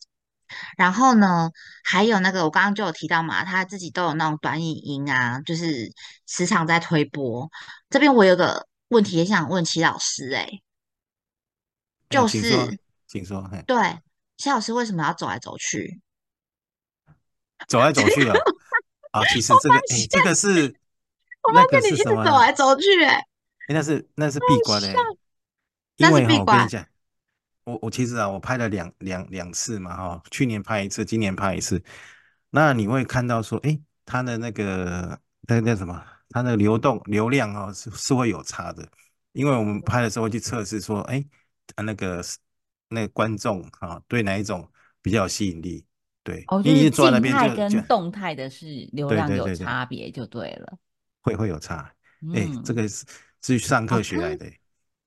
[0.78, 1.50] 然后呢，
[1.84, 5.92] 还有那个我刚刚就有提到嘛，他自己都有那种短影音啊，就是
[6.28, 7.50] 时常在推播。
[7.90, 10.62] 这边我有个问题也想问齐老师、欸，哎，
[12.08, 12.80] 就是
[13.16, 13.78] 请说，嘿，对
[14.36, 16.02] 齐老师为什么要走来走去？
[17.70, 18.36] 走来走去啊，
[19.12, 20.76] 啊，其实这个，哎，这个是
[21.44, 22.04] 我那个发现你一直？
[22.04, 23.26] 走来走去、欸，哎，
[23.70, 25.00] 那是那是闭关的，笑，
[26.00, 26.58] 那是因为哈，闭关。
[26.58, 26.86] 我跟你讲，
[27.64, 31.82] 我我其实啊，我拍了两两两次嘛，哈，去年拍一次，今年拍一次，
[32.50, 38.86] 那你会看到说，哎，它的那个那那什么，它的流动流量哦，是是会有差的，
[39.32, 41.26] 因为我们拍的时候会去测试说，哎，
[41.76, 42.22] 啊那个
[42.90, 44.70] 那个观众啊，对哪一种
[45.02, 45.86] 比较有吸引力？
[46.24, 50.78] 对，哦，就是静态跟动态的是流对量有对对对，差别就对了。
[51.22, 51.92] 会会有差，
[52.34, 53.06] 哎，这嗯，个是
[53.42, 54.52] 是上好课学来特的。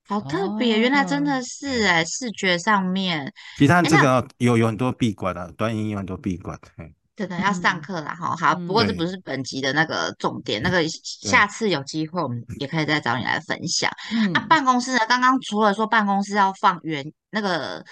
[0.06, 6.58] 好特别，原来真哦，的是哎哎，视觉上面，其实它哎，那这个哦有有很多闭关啊，短影音有很多闭关。
[6.76, 13.90] 嘿真的要上嗯课了，哈，好，不过这不是本集的那个重点，那个下，次有机会我们也可以再找你来分享。
[14.32, 15.00] 那嗯，办公室呢？
[15.08, 17.84] 刚刚除了说办公室要放原那个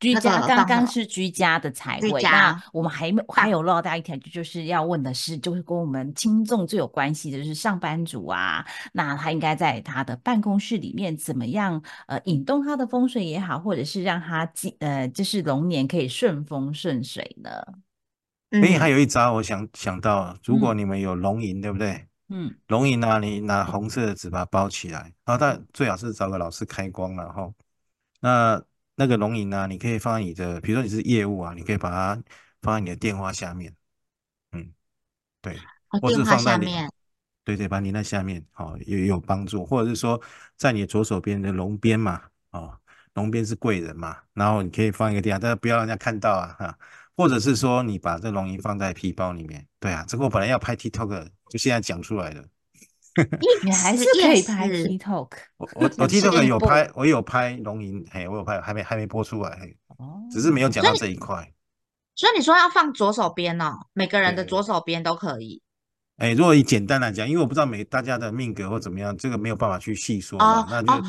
[0.00, 17.50] 居家刚刚是居家的财居位，那家我们还没还，有落到一条，就是要问的是，就是跟我们轻重最有关系的，就是上班族啊，那他应该在他的办公室里面怎么样，呃，引动他的风水也好，或者是让他进呃，就是龙年可以顺风顺水呢？
[18.52, 20.78] 哎，还嗯有一招，我想想到，如果嗯。
[20.78, 22.06] 你们有龙吟，对不对？
[22.28, 22.54] 嗯。
[22.68, 27.52] 龙吟啊，你拿红色的纸把它包起来，然后但最好是找个老师开光了哈。
[28.20, 28.62] 那
[28.94, 32.22] 那个龙吟啊，你可以放在你的，比如说你是业务啊，你可以把它
[32.60, 33.74] 放在你的电话下面，
[34.52, 34.70] 嗯，
[35.40, 35.56] 对，
[35.88, 36.66] 哦，或电话是放在你，
[37.44, 40.20] 对对，把你那下面，好、有有帮助，或者是说
[40.56, 42.78] 在你的左手边的龙边嘛，哦，
[43.14, 46.78] 龙边是贵人嘛，然后你可以放一个地方，但是不要让人家看到啊，哈，
[47.16, 52.44] 或者是说你把这龙吟放在皮包里面，对啊，这个我本来要拍 TikTok，就现在讲出来了。
[53.62, 61.52] 你还是可以拍 TikTok 我我我 TikTok 有拍，我有拍龙吟，嘿，我有拍，还没还没播出来，嘿，哦，只是没有讲到这一块。
[62.14, 65.60] 所以你说要放左手边哦，每个人的左手边都可以。
[66.16, 71.02] 哎，如果以简单来讲，因为我不知道每大家的命格或怎么样，这个没有办法去细说嘛，哦那就哦，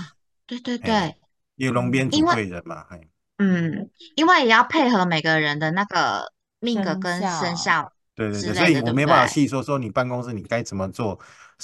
[0.46, 0.94] 对对对。
[0.94, 1.18] 哎，
[1.56, 3.00] 因为龙边主贵人嘛，嘿，
[3.44, 9.28] 嗯，因为也要配合每个人的那个命格跟生肖肖对对对，所以我没办法？
[9.28, 11.20] 细说说你办公室你该怎么做，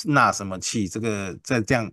[0.05, 1.91] 纳什么气，这个这这样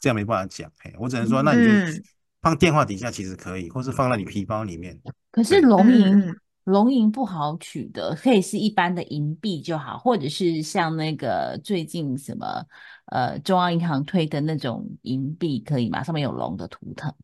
[0.00, 2.04] 这样没办法讲，嘿，我只能说那你就嗯
[2.42, 12.66] 放电话底下其实可以，或是放在你皮包里面，可是龙吟嗯，龙吟不好取得，可以是一般的银币就好，或者是像那个最近什么
[13.06, 16.02] 呃中央银行推的那种银币，可以吗？
[16.02, 17.14] 上面有龙的图腾。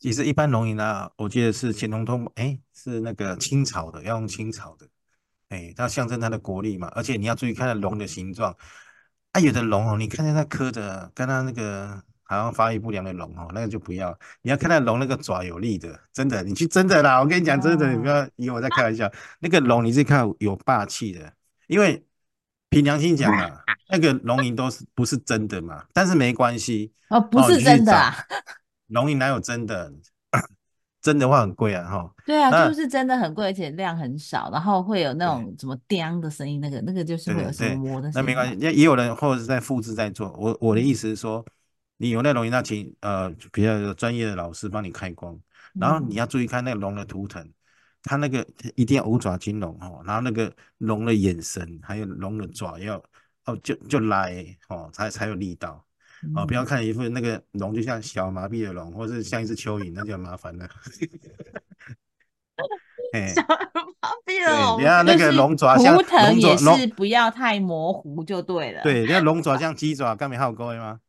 [0.00, 4.88] 其实一般龙吟啊，我记得是乾隆通，哎，是那个清朝的，要用清朝的，
[5.50, 8.56] 哎，它象征它的国力嘛，而且你要注意看它龙的形状，
[9.32, 21.30] 啊，有的龙哦，你看见它刻的，跟它那个好像发育不良的龙哦，那个就不要，你要看它龙那个爪有力的，真的，你去真的啦，我跟你讲真的，你不要以为我在开玩笑，那个龙你自己看有霸气的，
[21.66, 22.02] 因为
[22.70, 28.16] 凭良心讲啊，那个龙吟都是不是真的嘛，但是没关系，哦，不是真的啊，
[28.90, 29.92] 龙吟哪有真的？
[31.02, 32.14] 真的话很贵啊，哈。
[32.26, 38.22] 对啊，就是真的很贵，而且量很少，然后会有那种什么“叮”的声音，那个那个就是会有什么摸的声音。
[38.22, 40.30] 那没关系，也也有人或者是在复制在做。
[40.38, 41.42] 我我的意思是说，
[41.96, 45.40] 你有那龙吟，那请呃比较有专业的老师帮你开光，
[45.72, 47.50] 然后你嗯要注意看那个龙的图腾，
[48.02, 53.02] 它那个一定要五爪金龙哦，然后那个龙的眼神，还有龙的爪要
[53.46, 55.82] 哦就就来哦，才才有力道
[56.36, 60.68] 哦，不要嗯，看一副那个龙就像小麻痹的龙，或是像一只蚯蚓，那就很麻烦了。
[63.12, 68.82] 哎，小麻痹龙不要那个就是龙爪像图腾也龙爪龙是不要太模糊就对了。
[68.82, 71.00] 对，那 龙爪像鸡爪，干没好沟吗？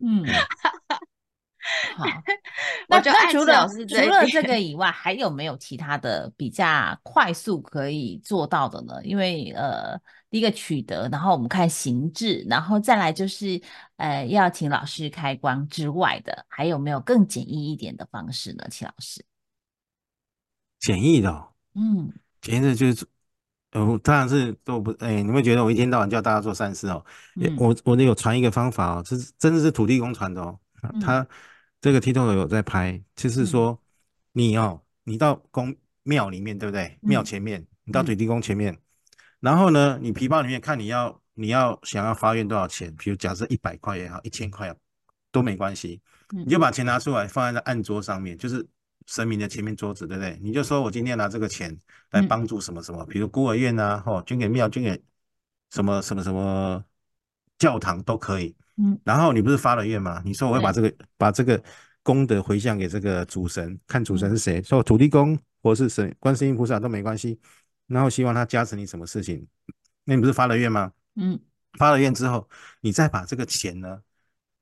[0.00, 0.24] 嗯，
[1.96, 2.04] 好。
[2.88, 4.44] 那那除了除了这边。
[4.44, 8.94] 个以外，还有没有其他的比较快速可以做到的呢？
[9.02, 9.98] 因为呃，
[10.32, 13.60] 第一个取得，然后我们看形制，然后再来就是
[13.96, 18.66] 呃，要请老师开光之外的，还有没有更简易一点的方式呢？
[18.70, 19.22] 齐老师，
[20.80, 23.06] 简易的哦，嗯简易的就是，
[23.72, 27.04] 呃，当然是都不，哎，你会觉得我一天到晚叫大家做善事哦。
[27.58, 30.58] 我我有传一个方法哦，这是真的是土地公传的哦。
[30.94, 31.28] 嗯他
[31.78, 33.82] 这个 TikTok 有在拍，就是嗯说
[34.32, 36.96] 你哦，你到公庙里面，对不对？
[37.02, 38.74] 庙嗯前面，你到嗯土地公前面，
[39.42, 44.72] 然后呢，你皮包里面看你要你要想要发愿多少钱，比如假设一百块也好，一千块
[45.32, 46.00] 都没关系，
[46.32, 48.64] 嗯你就把钱拿出来放在那案桌上面，就是
[49.06, 50.38] 神明的前面桌子，对不对？
[50.40, 51.76] 你就说我今天拿这个钱
[52.12, 55.02] 来嗯帮助什么什么，比如孤儿院啊，哦，捐给庙，捐给
[55.72, 56.84] 什么什么什么
[57.58, 58.54] 教堂都可以。
[58.76, 60.22] 嗯然后你不是发了愿吗？
[60.24, 61.60] 你说我会把对这个把这个
[62.04, 67.40] 功德回向给这个主神，看主神嗯是谁，说土地公或是神观世音菩萨都没关系。
[67.92, 69.46] 然后希望他加持你什么事情，
[70.04, 70.92] 那你不是发了愿吗？
[71.16, 71.38] 嗯
[71.78, 72.48] 发了愿之后，
[72.80, 74.00] 你再把这个钱呢，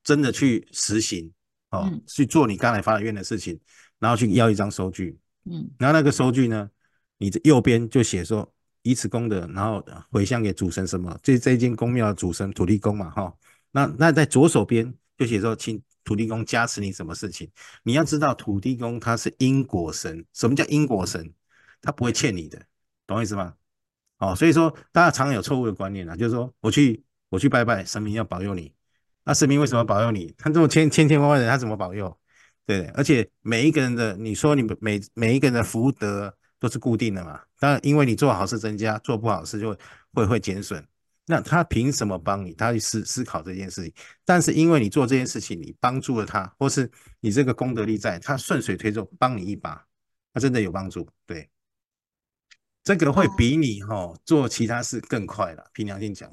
[0.03, 1.33] 真的去实行
[1.71, 3.59] 哦，嗯去做你刚才发了愿的事情，
[3.99, 6.71] 然后去要一张收据，嗯然后那个收据呢，
[7.19, 13.35] 你的右边就写说以此功德，然后回向给主神什么，这这一间公庙的主神土地公嘛，哈、
[13.71, 17.51] 那那在左手边就写说，请土地公加持你什么事情。
[17.83, 20.25] 你要知道，土地公他是因果神。
[20.33, 21.33] 什么叫因果神？
[21.83, 22.61] 他不会欠你的，
[23.11, 23.53] 懂我意思吗？
[24.19, 28.73] 哦，所以说大家常有错误的观念啊，就是说我去我去拜拜，神明要保佑你。
[29.25, 30.33] 那神明为什么保佑你？
[30.39, 32.17] 他这么千千千万万人，他怎么保佑？
[32.65, 37.41] 对，而且每一个人的，你说你每每一个人的福德都是固定的嘛？
[37.59, 39.79] 当然，因为你做好事增加，做不好事就会
[40.15, 40.87] 会会减损。
[41.27, 42.53] 那他凭什么帮你？
[42.55, 43.93] 他去思思考这件事情。
[44.25, 46.89] 但是因为你做这件事情，你帮助了他，或是
[47.19, 49.85] 你这个功德力在，他顺水推舟帮你一把，
[50.33, 51.09] 他真的有帮助。
[51.27, 51.49] 对，
[52.83, 55.71] 这个会哦比你哈、哦、做其他事更快了。
[55.73, 56.33] 凭良心讲，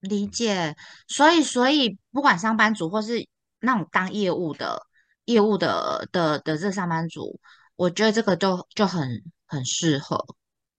[0.00, 3.26] 理解，所以所以不管上班族或是
[3.60, 4.86] 那种当业务的
[5.24, 7.40] 业务的的的这上班族，
[7.76, 10.24] 我觉得这个就就很很适合。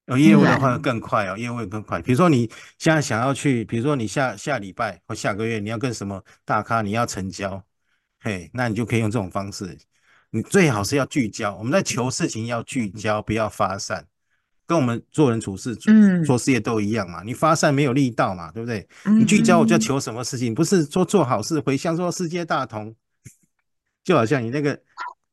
[0.05, 2.01] 有业务的嗯话更快哦，业务会更快。
[2.01, 2.49] 比如说你
[2.79, 7.63] 现在想要去，比如说你下下礼拜或下个月你要跟什么大咖你要成交，
[8.19, 9.77] 嘿，那你就可以用这种方式。
[10.31, 11.55] 你最好是要聚焦。
[11.57, 14.07] 我们在求事情要聚焦，不要发散，
[14.69, 17.23] 跟我们做人处事、嗯做事业都一样嘛。
[17.23, 18.87] 你发散没有力道嘛，对不对？
[19.17, 22.93] 你聚焦，我就要求什么事情，不是说做好事回向说世界大同，
[24.03, 24.79] 就好像你那个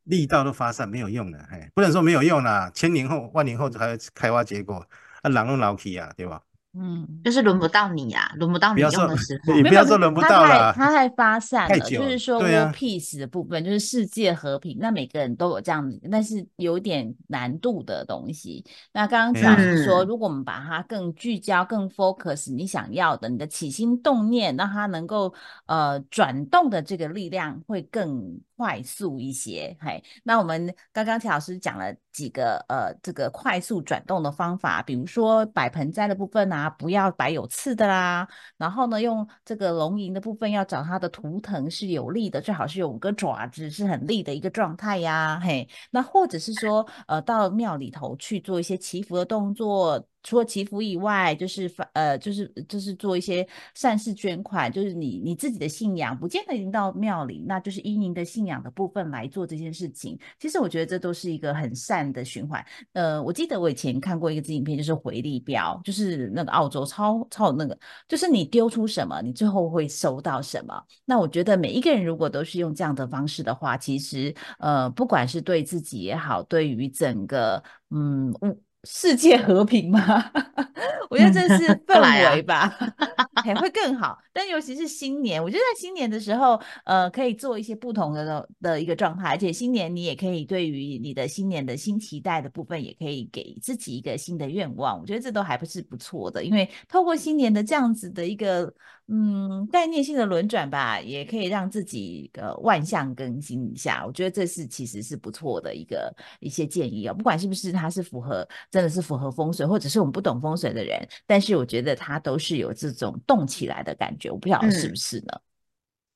[0.04, 4.76] 力道都发散没有用的，哎，不能说没有用啦，千年后、万年后还会开花结果，
[5.20, 6.40] 啊，狼都老去啊，对吧？
[6.78, 9.62] 嗯，就是轮不到你啊，轮不到你用的时 候你。
[9.62, 12.40] 不要说轮不到啦它太发散了，了就是说
[12.72, 18.64] peace 的部分，就是世界和平，那每个人都有这样子，但是有点难度的东西。
[18.92, 25.32] 那刚刚讲是说，嗯如果我们把它更聚焦、更 focus 你想要的，你的起心动念，让它能够
[25.66, 29.76] 呃转动的这个力量会更快速一些。
[29.80, 38.26] 嘿，那我们刚刚齐老师讲了几个呃这个快速转动的方法，比如说摆盆栽的部分啊，不要摆有刺的啦，
[38.56, 45.38] 然后呢，用这个龙吟的部分要找它的图腾是有力的，最好是有五个爪子是很利的一个状态呀。
[45.42, 50.02] 嘿，那或者是说，呃，到庙里头去做一些祈福的动作。
[50.26, 60.18] 除了祈福以外，就是发呃，就是就是做一些善事捐款，就是你你自己的信仰，不见得一定到庙里，那就是依您的信仰的部分来做这件事情。
[60.40, 62.64] 其实我觉得这都是一个很善的循环。
[62.92, 70.82] 呃，我记得我以前看过一个自影片，就是回力标，就是那个澳洲超超那个，就是你丢出什么，你最后会收到什么。
[71.04, 80.30] 那我觉得每一个人如果都是用这样的方式的话，其实呃，不管是对自己也好，对于整个嗯物世界和平吗，
[81.10, 82.00] 我觉得这是 氛
[82.34, 82.68] 围吧，
[83.44, 84.16] 还会更好。
[84.32, 95.00] 但尤其是新年，我觉得在新年的时候，呃，可以做一些不同的的一个状态，而且新年你也可以对于你的新年的新期待的部分，也可以给自己一个新的愿望。
[95.00, 98.72] 我觉得这都还不是不错的，因为透过新年的这样子的一个
[99.08, 104.04] 嗯概念性的轮转吧，也可以让自己呃万象更新一下。
[104.06, 108.46] 我觉得这是其实是不错的一个一些建议啊、不管是不是它是符合
[108.76, 115.40] 真的是符合风水，或者是我们不懂风水的人，但是我觉得它都是有这种动起来的感觉，我不晓得是不嗯是呢？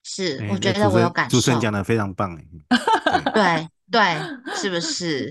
[0.03, 1.59] 是，哎我觉得我有感受主持人。
[1.59, 2.45] 讲的非常棒 哎。
[3.33, 4.01] 对对
[4.45, 5.31] 对，是不是？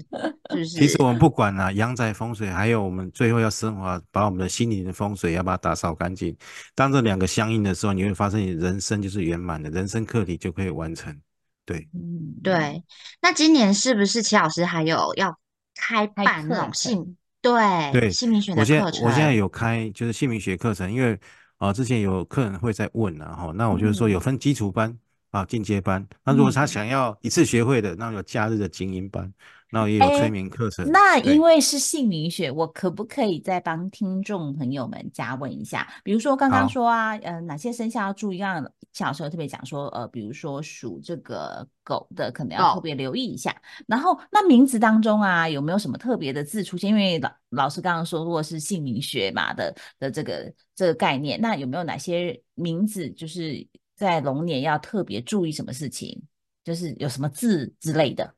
[0.49, 0.65] 是不是？
[0.65, 6.35] 其实我们不管啊、阳宅风水，还有我们最后要升华，把我们的心灵的风水要把它打扫干净。
[6.73, 11.15] 当这两个相应的时候，你会发现你人生就是圆满的，人生课题就可以完成。
[11.63, 12.83] 对，嗯，对，
[13.21, 15.37] 那今年是不是齐老师还有要
[15.75, 17.51] 开开办那种姓对
[17.91, 19.05] 对姓名学我现在的课程？
[19.05, 21.13] 我现在有开就是姓名学课程，因为
[21.57, 24.95] 啊、呃之前有客人会在问啊，后，那我就是说有分基础班
[25.31, 26.05] 啊、进阶班。
[26.23, 29.31] 那如果他嗯想要一次学会的，那有假日的精英班，
[29.71, 30.89] 那也有哎催眠课程。
[30.91, 35.87] 那因为是姓名学，我可不可以再帮听众朋友们加问一下？
[36.03, 38.39] 比如说刚刚说啊，呃，哪些生肖要注意？
[38.39, 43.55] 刚刚小时候特别讲说，呃，比如说属这个狗的，可能要特别留意一下。
[43.85, 46.89] 然后那名字当中啊，有没有什么特别的字出现？
[46.89, 53.65] 因为老老师刚刚说过是姓名学嘛的的这个这个概念，那有没有哪些名字就是
[53.95, 56.19] 在龙年要特别注意什么事情？
[56.63, 58.31] 就是有什么字之类的，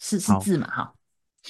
[0.00, 0.66] 是是字嘛？
[0.66, 0.92] 哈。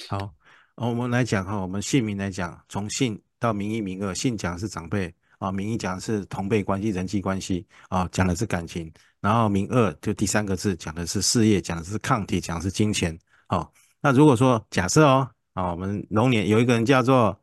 [0.07, 0.33] 好，
[0.75, 13.17] 呃我们来讲哈，我们姓名来讲，从姓到名一名二，姓讲的是长辈啊，名一讲的是同辈关系、人际关系啊，讲的是感情，然后名二就第三个字讲的是事业，讲的是抗体，讲的是金钱。
[13.47, 17.37] 好，那如果说假设哦，啊，我们龙年有一个人叫做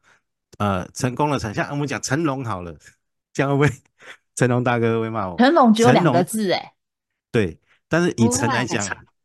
[0.58, 2.74] 呃成功的成，像我们讲成龙好了，
[3.32, 3.80] 这样会不会
[4.36, 5.36] 成龙大哥会骂我？
[5.36, 6.72] 成龙只有成两个龙字哎，
[7.30, 8.82] 对，但是以成来讲，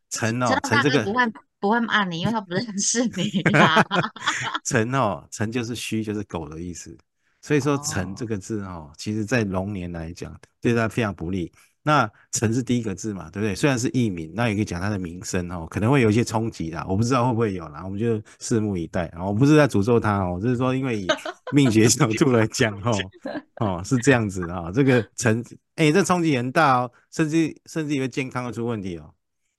[0.09, 1.23] 成哦，成这个不会
[1.64, 3.82] 不会骂你，因为他不认 识你啦。
[4.66, 6.93] 辰哦，辰就是虚，就是狗的意思。
[7.41, 11.49] 所以说辰这哦个字哦，其实在龙年来讲，对它非常不利。
[11.82, 13.55] 那辰是第一个字嘛，对不对？
[13.55, 19.24] 虽然是艺名，那也可以讲他的名声哦，可能会有一些冲击啦，我不知道会不会有啦，我们就拭目以待啊。
[19.24, 21.07] 我不是在诅咒他哦，我是说因为以
[21.53, 22.91] 命学角度来讲哦，
[23.64, 25.41] 哦是这样子啊、这个辰，
[25.76, 29.14] 哎，这冲击很大哦，甚至甚至以为健康会出问题哦。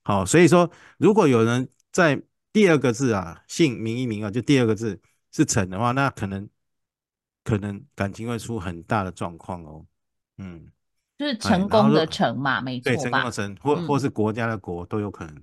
[0.07, 2.21] 好，所以说如果有人在
[2.53, 6.49] 第二个字啊，姓名一名啊，就第二个字是成的话，那可能
[7.45, 9.87] 可能感情会出很大的状况哦。
[10.39, 10.67] 嗯，
[11.17, 13.31] 就是哎成功的成嘛，没对，错吧成功的？
[13.31, 15.37] 成，或或嗯是国家的国都有可能。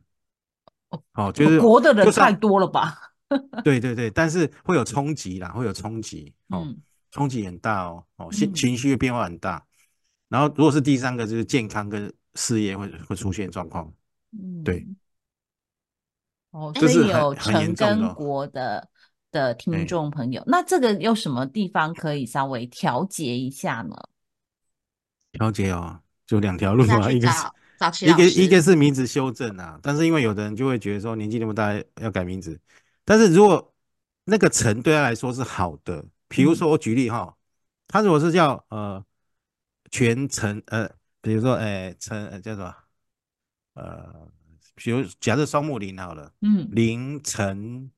[0.90, 2.98] 哦好，就是国的人太多了吧？
[3.64, 6.78] 对对对，但是会有冲击啦，会有冲击哦，嗯
[7.12, 9.66] 冲击很大哦，哦，情嗯情绪的变化很大。
[10.28, 13.90] 然后如果是第三个，就是健康跟事业会会出现状况。
[14.64, 14.96] 对嗯，
[16.52, 17.98] 哦，所以有很成严重的哦。
[17.98, 18.90] 跟国的
[19.32, 23.96] 的听哎众朋友，那这个有什么地方可以稍微调节一下呢？
[25.32, 32.60] 调节哦，就两条路啊，一个是一个一个是名字修正啊，但是因为有的人就会觉得说年纪那么大要改名字，
[33.06, 33.74] 但是如果
[34.26, 37.34] 那个陈对他来说是好的，比如说我举例哈，
[37.88, 39.04] 他如果是叫呃
[39.90, 40.90] 全陈呃，
[41.22, 42.76] 比如说哎陈呃叫什么
[43.74, 44.28] 呃，
[44.84, 46.68] 比如假设双木林好了，嗯。
[46.72, 47.90] 林陈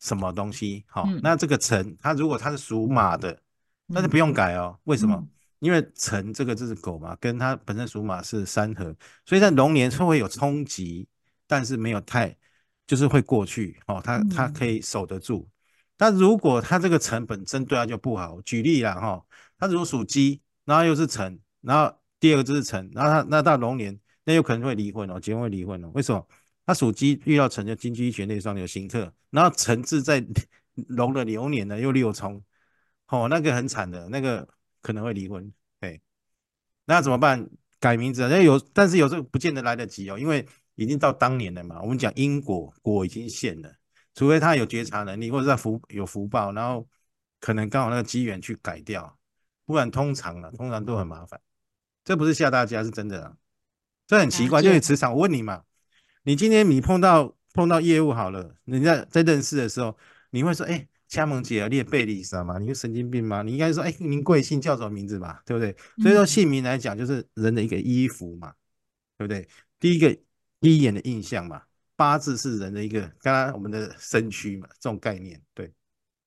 [0.00, 1.20] 什么东西好，嗯。
[1.22, 3.38] 那这个陈它如果它是属马的，
[3.92, 5.14] 但是嗯不用改哦，为什么？
[5.16, 5.28] 嗯。
[5.60, 8.94] 因为辰这个就是狗嘛，跟它本身属马是三合，
[9.26, 11.08] 所以在龙年是会有冲击，
[11.48, 12.36] 但是没有太，
[12.86, 15.48] 就是会过去哦，它它嗯可以守得住。
[15.96, 19.20] 但如果它这个辰本身对它就不好，举例啦哈，
[19.58, 23.98] 它如果属鸡，然后又是辰，然后第二个字是辰，然后它那到龙年，
[24.28, 25.90] 那有可能会离婚哦，结婚会离婚哦。
[25.94, 26.28] 为什么？
[26.66, 30.22] 他属鸡遇到辰就金鸡玄内双有刑克，然后辰字在
[30.88, 32.44] 龙的流年呢又六冲，
[33.06, 34.46] 哦，那个很惨的，那个
[34.82, 35.50] 可能会离婚。
[35.80, 35.98] 哎，
[36.84, 37.48] 那怎么办？
[37.80, 38.28] 改名字啊？
[38.28, 41.80] 那有，但是有这个不见得来得及哦，因为已经到当年了嘛。
[41.80, 43.74] 我们讲因果，果已经现了，
[44.14, 46.86] 除非他有觉察能力，或者在福有福报，然后
[47.40, 49.18] 可能刚好那个机缘去改掉，
[49.64, 51.40] 不然通常呢，通常都很麻烦。
[52.04, 53.34] 这不是吓大家，是真的。
[54.08, 55.12] 这很奇怪，就是磁场。
[55.12, 55.62] 我问你嘛，
[56.24, 59.94] 你今天你碰到碰到业务好了，人家在认识的时候，
[60.30, 62.58] 你会说，哎、佳萌姐啊，你也贝丽莎吗？
[62.58, 63.42] 你是神经病吗？
[63.42, 65.76] 你应该说，哎、您贵姓叫什么名字嘛，对不对？
[66.02, 68.54] 所以说嗯姓名来讲，就是人的一个衣服嘛，
[69.18, 69.46] 对不对？
[69.78, 70.16] 第一个
[70.58, 71.60] 第一眼的印象嘛，
[71.94, 75.70] 八字是人的一个，刚刚我们的身躯嘛，这种概念，对。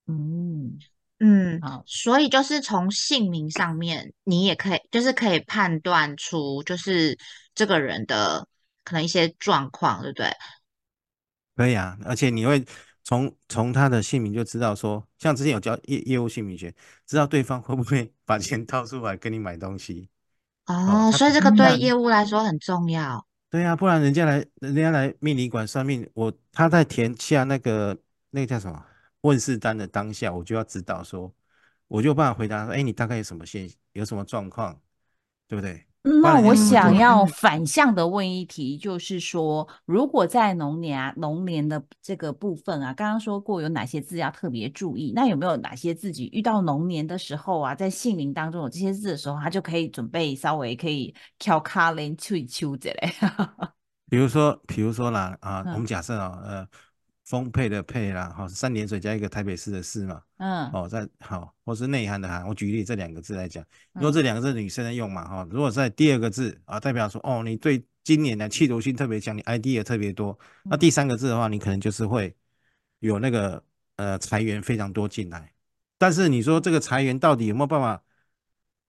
[0.06, 0.78] 嗯，
[1.24, 7.16] 嗯好，所以就是从姓名上面，你也可以，就是可以判断出，就是
[7.54, 8.48] 这个人的
[8.82, 10.32] 可能一些状况，对不对？
[11.54, 12.64] 可以啊，而且你会
[13.04, 16.74] 从从他的姓名就知道说，像之前有教业业务姓名学，
[17.06, 20.08] 知道对方会不会 把钱掏出来跟你买东西。
[20.66, 23.24] 哦，他所以这个对嗯业务来说很重要。
[23.48, 27.96] 对啊，不然人家来人家来命理馆算命，我他在填下那个
[28.30, 28.84] 那个叫什么
[29.22, 31.32] 问世单的当下，我就要知道说，
[31.88, 34.80] 我就有办法回答说，哎，你大概有什么现有什么状况，
[35.48, 35.74] 对不对？
[36.04, 53.14] 嗯那我想要嗯反向的问一题，就是说，如果在龙年啊，龙年的这个部分啊，刚刚说过有哪些字要特别注意，那有没有哪些自己遇到龙年的时候啊，在姓名当中有这些字的时候，他就可以准备稍微可以挑卡连去秋之类。
[54.10, 56.68] 比如说，比如说啦，啊，我嗯们假设啊，呃，
[57.32, 60.70] 丰沛的沛啦，哈，三点水加一个台北市的市嘛，嗯。
[60.70, 63.64] 哦，在好，或是内涵的涵，我举例这两个字来讲，
[63.94, 72.36] 如果嗯这两个字女生在用嘛，哈，如果在第二个字啊，代表说哦，你对今年的企图心特别强，你 idea 特别多，那嗯第三个字的话，你可能就是会
[72.98, 73.64] 有那个
[73.96, 75.50] 呃财源非常多进来，
[75.96, 78.02] 但是你说这个财源到底有没有办法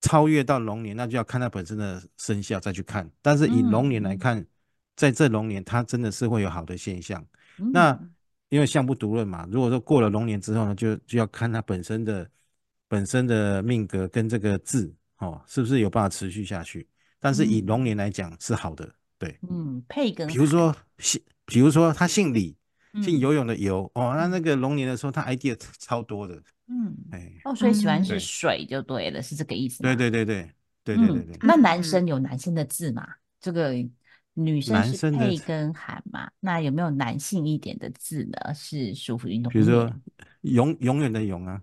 [0.01, 4.17] 超越到龙年，那就要看它本身的生肖再去看，但是以龙年来嗯。
[4.17, 4.45] 看，
[4.97, 7.25] 在这龙年它真的是会有好的现象。
[7.71, 8.12] 那嗯
[8.53, 12.29] 因为相不独论嘛，如果说过了龙年之后呢，就就要看它本身的
[12.87, 16.87] 本身的命格跟这个字哦，是不是有办法持续下去。
[17.19, 18.87] 但是以嗯龙年来讲是好的，
[19.17, 19.35] 对。
[19.49, 22.55] 嗯，配跟比如说姓，比如说他姓李，
[23.01, 26.35] 姓嗯游泳的游哦，那嗯那个龙年的时候，他 idea 超多的，
[26.67, 29.95] 嗯哎，哦，所以喜欢嗯是水就对了，是这个意思吗？
[29.95, 33.07] 对对对对对对对嗯对，那男嗯生有男生的字嘛？
[33.41, 33.73] 这个
[34.33, 36.29] 女生是配跟韩嘛？
[36.39, 38.53] 那有没有男性一点的字呢？
[38.53, 39.91] 是属于龙比如说
[40.41, 41.61] 永永远的永啊，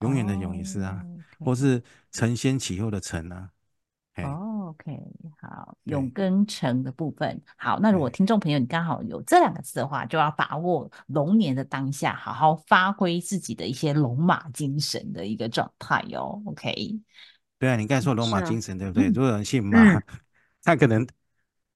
[0.00, 1.04] 永远的永也是啊，
[1.38, 3.50] 哦或是承先启后的承啊，
[4.14, 4.96] 哎，哦，OK，
[5.40, 7.40] 好，永跟成的部分。
[7.56, 16.42] 好，那如果听众朋友你刚好有这两个字的话，就要把握龙年的当下，好好发挥自己的一些龙马精神的一个状态哟。
[16.46, 17.00] OK，
[17.58, 19.08] 对啊，你刚才说龙马精神对不对？
[19.08, 20.02] 嗯如果有人姓马嗯，
[20.62, 21.06] 他可能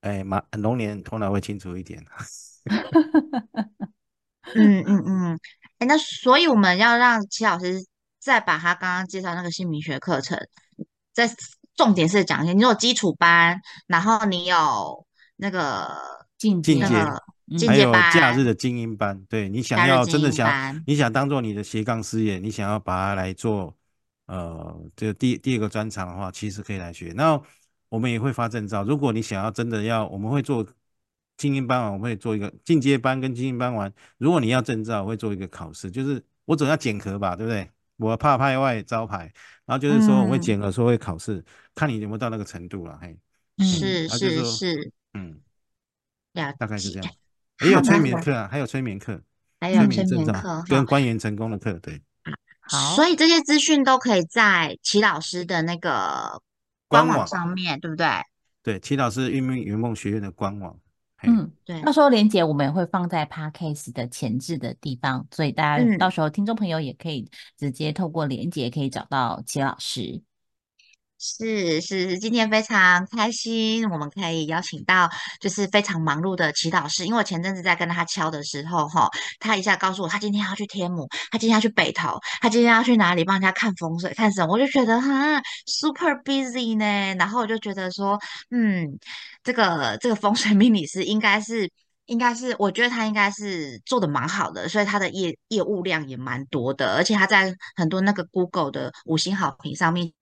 [0.06, 2.04] 哎马龙年头脑会清楚一点，
[4.54, 5.40] 嗯嗯嗯，
[5.78, 7.84] 哎，那所以我们要让齐老师
[8.20, 10.38] 再把他刚刚介绍那个姓名学课程，
[11.12, 11.28] 再
[11.74, 15.04] 重点是讲一下，你有基础班，然后你有
[15.34, 15.90] 那个
[16.38, 23.76] 进阶进阶还有假日，的精英班，对你想要真的想你想当做你的斜杠事业，你想要把它来做
[24.26, 27.12] 呃这第第二个专长的话，其实可以来学。
[27.16, 27.40] 那
[27.88, 30.66] 我们也会发证照，如果你想要真的要，我们会做
[31.36, 37.70] 精英班完，我们会做一个进阶班跟精英班完，如果你要证照，我会做一个考试，就是我总要检核吧，对不对？
[37.96, 39.32] 我怕派外招牌，
[39.64, 43.18] 然后就是说我会嗯检核，说会考试，看你有没有到那个程度了，嘿，
[43.56, 45.40] 嗯是是是嗯，
[46.34, 47.14] 了大概是解这样。
[47.64, 49.20] 也有催眠课啊，还有催眠课。
[49.58, 50.84] 还有催眠课跟。
[50.84, 51.98] 官员成功的课，对，
[52.60, 56.42] 好，所以这些资讯都可以在齐老师的那个
[56.88, 58.06] 官网上面，对不对？
[58.62, 60.78] 对，祈祷是运命圆梦学院的官网。
[61.22, 70.22] 嗯，对，到时候连接我们也会放在 podcast 的前置的地方，所以大家嗯到时候听众朋友也可以直接透过连接可以找到齐老师。
[71.18, 75.08] 是是，今天非常开心，我们可以邀请到
[75.40, 79.08] 就是非常忙碌的祈祷师，因为我前阵子在跟他敲的时候，哈，
[79.40, 88.18] 他一下告诉我他今天要去天母，他今天要去北投，他今天要去哪里帮人家看风水看什么，我就觉得哈 super busy 呢，然后我就觉得说，
[88.50, 88.98] 嗯，
[89.42, 91.70] 这个这个风水命理师应该是。
[92.06, 100.12] 应该是，我觉得他应该是做的蛮好的，所以他的业业务量也蛮多的，而且他在很多那个 Google 的五星好评上面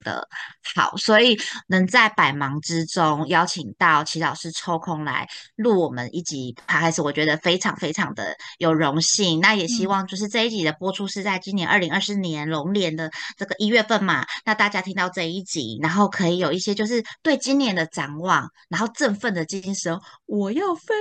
[0.00, 0.28] 的
[0.74, 1.36] 好，所以
[1.66, 5.26] 能在百忙之中邀请到齐老师抽空来
[5.56, 9.40] 录我们一集 p o d 我觉得非常非常的有荣幸。
[9.40, 20.94] 那也希嗯望就是这一集的播出是在今年二零二四年龙年的这个一月份嘛，那大家听到这一集，然后可以有一些就是对今年的展望，然后振奋的精神，我要飞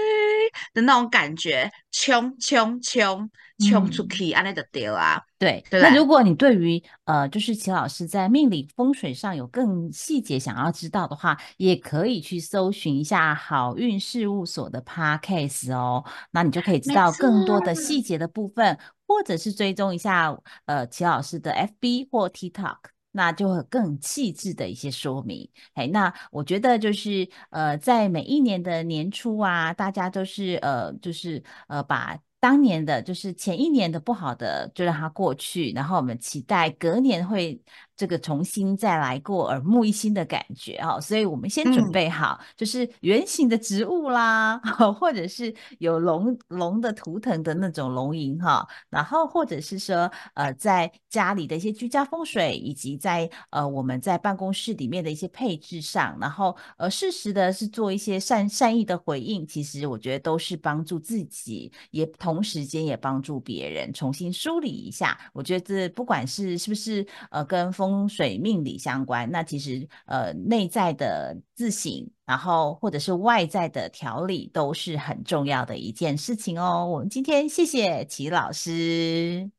[0.74, 3.30] 的那种感觉，冲冲冲
[3.60, 5.22] 冲出嗯去，安内的丢啊！
[5.40, 18.78] 对，那如果你对于呃，就是齐老师在命理风水上有更细节想要知道的话，也可以去搜寻一下好运事务所的 podcast 哦，那你就可以知道更多的错细节的部分，
[19.08, 22.78] 或者是追踪一下呃齐老师的 FB 或 TikTok。
[23.14, 37.62] 那就会更细致的一些说明，哎，那我觉得就是呃，在每一年的年初啊，大家都是呃，就是呃，把当年的就是前一年的不好的就让它过去，然后我们期待隔年会
[37.98, 44.58] 这个重新再来过耳目一新的感觉哦，所以我们先准嗯备好，就是圆形的植物啦，
[45.00, 65.18] 或者是有龙龙的图腾的那种龙吟哈，然后或者是说呃在家里的一些居家风水，以及在呃我们在办公室里面的一些配置上，然后呃适时的是做一些善善意的回应，其实我觉得都是帮助自己，也同时间也帮助别人重新梳理一下。
[65.34, 76.86] 我觉得这不管是是不是呃跟风水命理相关，那其实呃内在的自省，然后或者是外在的调理，都是很重要的一件事情哦。
[76.86, 79.50] 我们今天谢谢齐老师，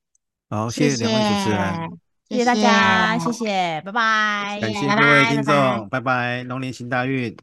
[0.51, 1.99] 好，谢谢谢两位主持人，
[2.29, 7.37] 谢谢大家，谢谢，拜拜，感谢各位听拜拜拜众，拜拜，龙年行大运。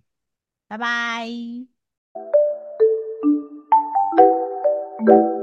[0.68, 1.28] 拜拜。
[4.98, 5.35] thank you